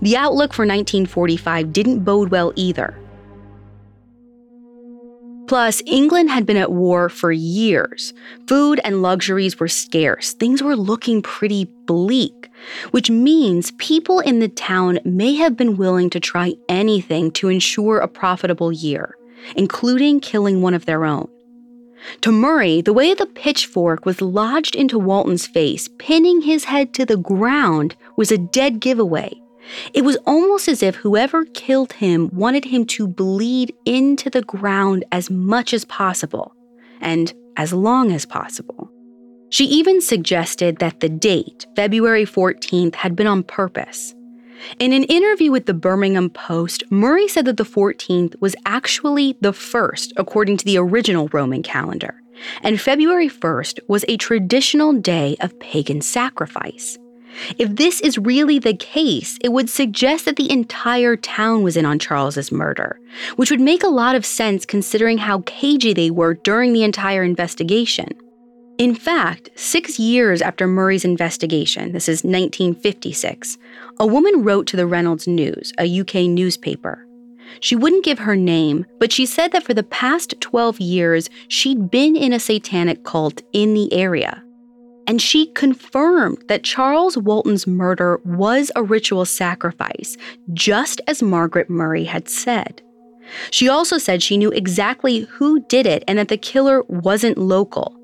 The 0.00 0.16
outlook 0.16 0.52
for 0.52 0.62
1945 0.62 1.72
didn't 1.72 2.04
bode 2.04 2.30
well 2.30 2.52
either. 2.54 2.96
Plus, 5.52 5.82
England 5.84 6.30
had 6.30 6.46
been 6.46 6.56
at 6.56 6.72
war 6.72 7.10
for 7.10 7.30
years. 7.30 8.14
Food 8.46 8.80
and 8.84 9.02
luxuries 9.02 9.60
were 9.60 9.68
scarce. 9.68 10.32
Things 10.32 10.62
were 10.62 10.74
looking 10.74 11.20
pretty 11.20 11.66
bleak, 11.84 12.48
which 12.92 13.10
means 13.10 13.70
people 13.72 14.20
in 14.20 14.38
the 14.38 14.48
town 14.48 14.98
may 15.04 15.34
have 15.34 15.54
been 15.54 15.76
willing 15.76 16.08
to 16.08 16.18
try 16.18 16.54
anything 16.70 17.30
to 17.32 17.50
ensure 17.50 17.98
a 17.98 18.08
profitable 18.08 18.72
year, 18.72 19.14
including 19.54 20.20
killing 20.20 20.62
one 20.62 20.72
of 20.72 20.86
their 20.86 21.04
own. 21.04 21.28
To 22.22 22.32
Murray, 22.32 22.80
the 22.80 22.94
way 22.94 23.12
the 23.12 23.26
pitchfork 23.26 24.06
was 24.06 24.22
lodged 24.22 24.74
into 24.74 24.98
Walton's 24.98 25.46
face, 25.46 25.86
pinning 25.98 26.40
his 26.40 26.64
head 26.64 26.94
to 26.94 27.04
the 27.04 27.18
ground, 27.18 27.94
was 28.16 28.32
a 28.32 28.38
dead 28.38 28.80
giveaway. 28.80 29.41
It 29.94 30.04
was 30.04 30.16
almost 30.26 30.68
as 30.68 30.82
if 30.82 30.96
whoever 30.96 31.44
killed 31.44 31.94
him 31.94 32.30
wanted 32.32 32.64
him 32.64 32.84
to 32.86 33.06
bleed 33.06 33.74
into 33.84 34.30
the 34.30 34.42
ground 34.42 35.04
as 35.12 35.30
much 35.30 35.72
as 35.72 35.84
possible, 35.84 36.54
and 37.00 37.32
as 37.56 37.72
long 37.72 38.12
as 38.12 38.26
possible. 38.26 38.90
She 39.50 39.64
even 39.66 40.00
suggested 40.00 40.78
that 40.78 41.00
the 41.00 41.08
date, 41.08 41.66
February 41.76 42.24
14th, 42.24 42.94
had 42.94 43.14
been 43.14 43.26
on 43.26 43.42
purpose. 43.42 44.14
In 44.78 44.92
an 44.92 45.04
interview 45.04 45.50
with 45.50 45.66
the 45.66 45.74
Birmingham 45.74 46.30
Post, 46.30 46.84
Murray 46.90 47.28
said 47.28 47.44
that 47.46 47.56
the 47.56 47.64
14th 47.64 48.34
was 48.40 48.56
actually 48.64 49.36
the 49.40 49.52
first, 49.52 50.12
according 50.16 50.56
to 50.58 50.64
the 50.64 50.78
original 50.78 51.28
Roman 51.32 51.62
calendar, 51.62 52.22
and 52.62 52.80
February 52.80 53.28
1st 53.28 53.80
was 53.88 54.04
a 54.08 54.16
traditional 54.16 54.92
day 54.92 55.36
of 55.40 55.58
pagan 55.60 56.00
sacrifice. 56.00 56.96
If 57.58 57.76
this 57.76 58.00
is 58.00 58.18
really 58.18 58.58
the 58.58 58.74
case, 58.74 59.38
it 59.42 59.52
would 59.52 59.70
suggest 59.70 60.24
that 60.24 60.36
the 60.36 60.50
entire 60.50 61.16
town 61.16 61.62
was 61.62 61.76
in 61.76 61.86
on 61.86 61.98
Charles's 61.98 62.52
murder, 62.52 63.00
which 63.36 63.50
would 63.50 63.60
make 63.60 63.82
a 63.82 63.88
lot 63.88 64.14
of 64.14 64.26
sense 64.26 64.66
considering 64.66 65.18
how 65.18 65.42
cagey 65.46 65.92
they 65.92 66.10
were 66.10 66.34
during 66.34 66.72
the 66.72 66.84
entire 66.84 67.22
investigation. 67.22 68.08
In 68.78 68.94
fact, 68.94 69.50
six 69.54 69.98
years 69.98 70.42
after 70.42 70.66
Murray's 70.66 71.04
investigation, 71.04 71.92
this 71.92 72.08
is 72.08 72.24
1956, 72.24 73.58
a 74.00 74.06
woman 74.06 74.42
wrote 74.42 74.66
to 74.68 74.76
the 74.76 74.86
Reynolds 74.86 75.28
News, 75.28 75.72
a 75.78 76.00
UK 76.00 76.14
newspaper. 76.28 77.06
She 77.60 77.76
wouldn't 77.76 78.04
give 78.04 78.18
her 78.20 78.34
name, 78.34 78.86
but 78.98 79.12
she 79.12 79.26
said 79.26 79.52
that 79.52 79.62
for 79.62 79.74
the 79.74 79.82
past 79.82 80.34
12 80.40 80.80
years, 80.80 81.28
she'd 81.48 81.90
been 81.90 82.16
in 82.16 82.32
a 82.32 82.40
satanic 82.40 83.04
cult 83.04 83.42
in 83.52 83.74
the 83.74 83.92
area 83.92 84.42
and 85.06 85.20
she 85.20 85.46
confirmed 85.46 86.42
that 86.48 86.64
Charles 86.64 87.16
Walton's 87.16 87.66
murder 87.66 88.20
was 88.24 88.70
a 88.76 88.82
ritual 88.82 89.24
sacrifice, 89.24 90.16
just 90.52 91.00
as 91.06 91.22
Margaret 91.22 91.68
Murray 91.68 92.04
had 92.04 92.28
said. 92.28 92.82
She 93.50 93.68
also 93.68 93.98
said 93.98 94.22
she 94.22 94.36
knew 94.36 94.50
exactly 94.50 95.20
who 95.20 95.60
did 95.66 95.86
it 95.86 96.04
and 96.06 96.18
that 96.18 96.28
the 96.28 96.36
killer 96.36 96.82
wasn't 96.88 97.38
local. 97.38 97.96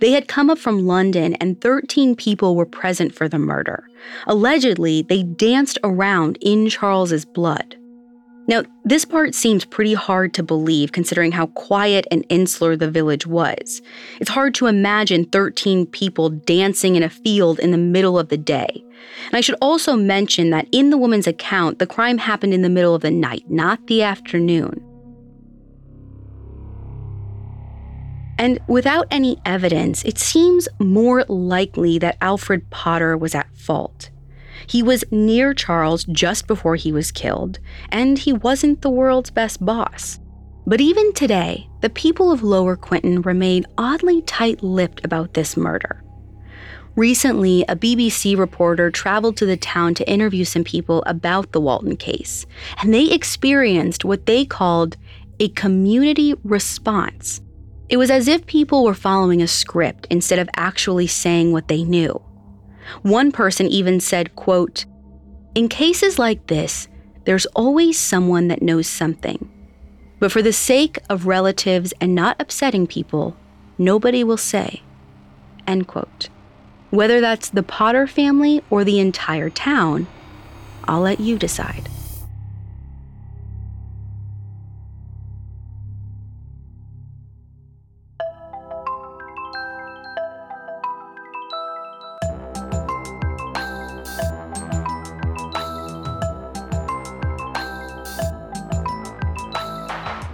They 0.00 0.12
had 0.12 0.28
come 0.28 0.50
up 0.50 0.58
from 0.58 0.86
London 0.86 1.34
and 1.34 1.60
13 1.60 2.14
people 2.14 2.54
were 2.54 2.66
present 2.66 3.14
for 3.14 3.28
the 3.28 3.38
murder. 3.38 3.88
Allegedly, 4.26 5.02
they 5.02 5.22
danced 5.22 5.78
around 5.82 6.38
in 6.40 6.68
Charles's 6.68 7.24
blood. 7.24 7.76
Now, 8.52 8.64
this 8.84 9.06
part 9.06 9.34
seems 9.34 9.64
pretty 9.64 9.94
hard 9.94 10.34
to 10.34 10.42
believe 10.42 10.92
considering 10.92 11.32
how 11.32 11.46
quiet 11.46 12.06
and 12.10 12.22
insular 12.28 12.76
the 12.76 12.90
village 12.90 13.26
was. 13.26 13.80
It's 14.20 14.28
hard 14.28 14.54
to 14.56 14.66
imagine 14.66 15.24
13 15.24 15.86
people 15.86 16.28
dancing 16.28 16.94
in 16.94 17.02
a 17.02 17.08
field 17.08 17.58
in 17.60 17.70
the 17.70 17.78
middle 17.78 18.18
of 18.18 18.28
the 18.28 18.36
day. 18.36 18.84
And 19.28 19.36
I 19.36 19.40
should 19.40 19.56
also 19.62 19.96
mention 19.96 20.50
that 20.50 20.68
in 20.70 20.90
the 20.90 20.98
woman's 20.98 21.26
account, 21.26 21.78
the 21.78 21.86
crime 21.86 22.18
happened 22.18 22.52
in 22.52 22.60
the 22.60 22.68
middle 22.68 22.94
of 22.94 23.00
the 23.00 23.10
night, 23.10 23.44
not 23.48 23.86
the 23.86 24.02
afternoon. 24.02 24.86
And 28.36 28.60
without 28.68 29.06
any 29.10 29.38
evidence, 29.46 30.04
it 30.04 30.18
seems 30.18 30.68
more 30.78 31.24
likely 31.26 31.98
that 32.00 32.18
Alfred 32.20 32.68
Potter 32.68 33.16
was 33.16 33.34
at 33.34 33.56
fault. 33.56 34.10
He 34.66 34.82
was 34.82 35.04
near 35.10 35.54
Charles 35.54 36.04
just 36.04 36.46
before 36.46 36.76
he 36.76 36.92
was 36.92 37.10
killed, 37.10 37.58
and 37.90 38.18
he 38.18 38.32
wasn't 38.32 38.82
the 38.82 38.90
world's 38.90 39.30
best 39.30 39.64
boss. 39.64 40.18
But 40.66 40.80
even 40.80 41.12
today, 41.12 41.68
the 41.80 41.90
people 41.90 42.30
of 42.30 42.42
Lower 42.42 42.76
Quinton 42.76 43.22
remain 43.22 43.66
oddly 43.76 44.22
tight 44.22 44.62
lipped 44.62 45.04
about 45.04 45.34
this 45.34 45.56
murder. 45.56 46.02
Recently, 46.94 47.62
a 47.68 47.76
BBC 47.76 48.36
reporter 48.36 48.90
traveled 48.90 49.36
to 49.38 49.46
the 49.46 49.56
town 49.56 49.94
to 49.94 50.08
interview 50.08 50.44
some 50.44 50.62
people 50.62 51.02
about 51.06 51.52
the 51.52 51.60
Walton 51.60 51.96
case, 51.96 52.44
and 52.82 52.92
they 52.92 53.10
experienced 53.10 54.04
what 54.04 54.26
they 54.26 54.44
called 54.44 54.96
a 55.40 55.48
community 55.48 56.34
response. 56.44 57.40
It 57.88 57.96
was 57.96 58.10
as 58.10 58.28
if 58.28 58.46
people 58.46 58.84
were 58.84 58.94
following 58.94 59.42
a 59.42 59.48
script 59.48 60.06
instead 60.10 60.38
of 60.38 60.48
actually 60.56 61.06
saying 61.06 61.52
what 61.52 61.68
they 61.68 61.82
knew. 61.82 62.22
One 63.02 63.32
person 63.32 63.66
even 63.66 64.00
said, 64.00 64.34
quote, 64.36 64.84
In 65.54 65.68
cases 65.68 66.18
like 66.18 66.46
this, 66.46 66.88
there's 67.24 67.46
always 67.46 67.98
someone 67.98 68.48
that 68.48 68.62
knows 68.62 68.86
something. 68.86 69.50
But 70.18 70.32
for 70.32 70.42
the 70.42 70.52
sake 70.52 70.98
of 71.08 71.26
relatives 71.26 71.92
and 72.00 72.14
not 72.14 72.40
upsetting 72.40 72.86
people, 72.86 73.36
nobody 73.78 74.22
will 74.22 74.36
say. 74.36 74.82
End 75.66 75.86
quote. 75.86 76.28
Whether 76.90 77.20
that's 77.20 77.48
the 77.48 77.62
Potter 77.62 78.06
family 78.06 78.62
or 78.70 78.84
the 78.84 79.00
entire 79.00 79.50
town, 79.50 80.06
I'll 80.84 81.00
let 81.00 81.20
you 81.20 81.38
decide. 81.38 81.88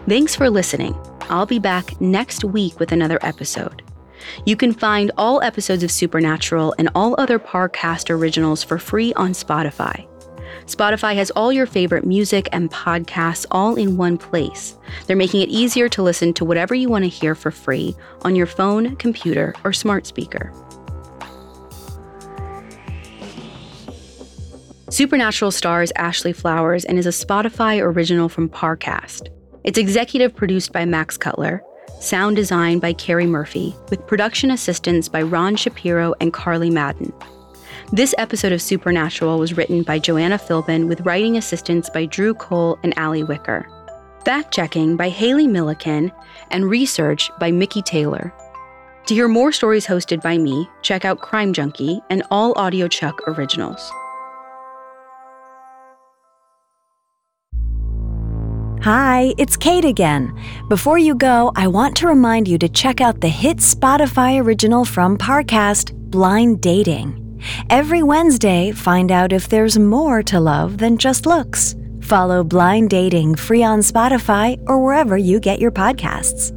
Thanks 0.08 0.34
for 0.34 0.48
listening. 0.48 0.98
I'll 1.28 1.44
be 1.44 1.58
back 1.58 2.00
next 2.00 2.42
week 2.42 2.80
with 2.80 2.92
another 2.92 3.18
episode. 3.20 3.82
You 4.46 4.56
can 4.56 4.72
find 4.72 5.12
all 5.18 5.42
episodes 5.42 5.82
of 5.82 5.90
Supernatural 5.90 6.74
and 6.78 6.88
all 6.94 7.14
other 7.18 7.38
Parcast 7.38 8.08
originals 8.08 8.64
for 8.64 8.78
free 8.78 9.12
on 9.14 9.32
Spotify. 9.32 10.08
Spotify 10.64 11.14
has 11.16 11.30
all 11.32 11.52
your 11.52 11.66
favorite 11.66 12.06
music 12.06 12.48
and 12.52 12.70
podcasts 12.70 13.44
all 13.50 13.74
in 13.74 13.98
one 13.98 14.16
place. 14.16 14.78
They're 15.06 15.14
making 15.14 15.42
it 15.42 15.50
easier 15.50 15.90
to 15.90 16.02
listen 16.02 16.32
to 16.34 16.44
whatever 16.46 16.74
you 16.74 16.88
want 16.88 17.04
to 17.04 17.10
hear 17.10 17.34
for 17.34 17.50
free 17.50 17.94
on 18.22 18.34
your 18.34 18.46
phone, 18.46 18.96
computer, 18.96 19.54
or 19.62 19.74
smart 19.74 20.06
speaker. 20.06 20.54
Supernatural 24.88 25.50
stars 25.50 25.92
Ashley 25.96 26.32
Flowers 26.32 26.86
and 26.86 26.98
is 26.98 27.04
a 27.04 27.10
Spotify 27.10 27.82
original 27.82 28.30
from 28.30 28.48
Parcast. 28.48 29.28
It's 29.68 29.76
executive 29.76 30.34
produced 30.34 30.72
by 30.72 30.86
Max 30.86 31.18
Cutler, 31.18 31.62
sound 32.00 32.36
design 32.36 32.78
by 32.78 32.94
Carrie 32.94 33.26
Murphy, 33.26 33.76
with 33.90 34.06
production 34.06 34.50
assistance 34.50 35.10
by 35.10 35.20
Ron 35.20 35.56
Shapiro 35.56 36.14
and 36.22 36.32
Carly 36.32 36.70
Madden. 36.70 37.12
This 37.92 38.14
episode 38.16 38.52
of 38.52 38.62
Supernatural 38.62 39.38
was 39.38 39.58
written 39.58 39.82
by 39.82 39.98
Joanna 39.98 40.38
Philbin 40.38 40.88
with 40.88 41.02
writing 41.02 41.36
assistance 41.36 41.90
by 41.90 42.06
Drew 42.06 42.32
Cole 42.32 42.78
and 42.82 42.96
Allie 42.96 43.24
Wicker. 43.24 43.68
Fact 44.24 44.54
checking 44.54 44.96
by 44.96 45.10
Haley 45.10 45.46
Milliken 45.46 46.12
and 46.50 46.70
research 46.70 47.30
by 47.38 47.50
Mickey 47.50 47.82
Taylor. 47.82 48.32
To 49.04 49.14
hear 49.14 49.28
more 49.28 49.52
stories 49.52 49.86
hosted 49.86 50.22
by 50.22 50.38
me, 50.38 50.66
check 50.80 51.04
out 51.04 51.20
Crime 51.20 51.52
Junkie 51.52 52.00
and 52.08 52.22
all 52.30 52.58
Audio 52.58 52.88
Chuck 52.88 53.20
originals. 53.28 53.92
Hi, 58.82 59.34
it's 59.38 59.56
Kate 59.56 59.84
again. 59.84 60.40
Before 60.68 60.98
you 60.98 61.16
go, 61.16 61.50
I 61.56 61.66
want 61.66 61.96
to 61.96 62.06
remind 62.06 62.46
you 62.46 62.58
to 62.58 62.68
check 62.68 63.00
out 63.00 63.20
the 63.20 63.28
hit 63.28 63.56
Spotify 63.56 64.40
original 64.40 64.84
from 64.84 65.18
Parcast, 65.18 65.92
Blind 65.92 66.60
Dating. 66.60 67.40
Every 67.70 68.04
Wednesday, 68.04 68.70
find 68.70 69.10
out 69.10 69.32
if 69.32 69.48
there's 69.48 69.80
more 69.80 70.22
to 70.22 70.38
love 70.38 70.78
than 70.78 70.96
just 70.96 71.26
looks. 71.26 71.74
Follow 72.02 72.44
Blind 72.44 72.90
Dating 72.90 73.34
free 73.34 73.64
on 73.64 73.80
Spotify 73.80 74.62
or 74.68 74.82
wherever 74.84 75.16
you 75.16 75.40
get 75.40 75.58
your 75.58 75.72
podcasts. 75.72 76.54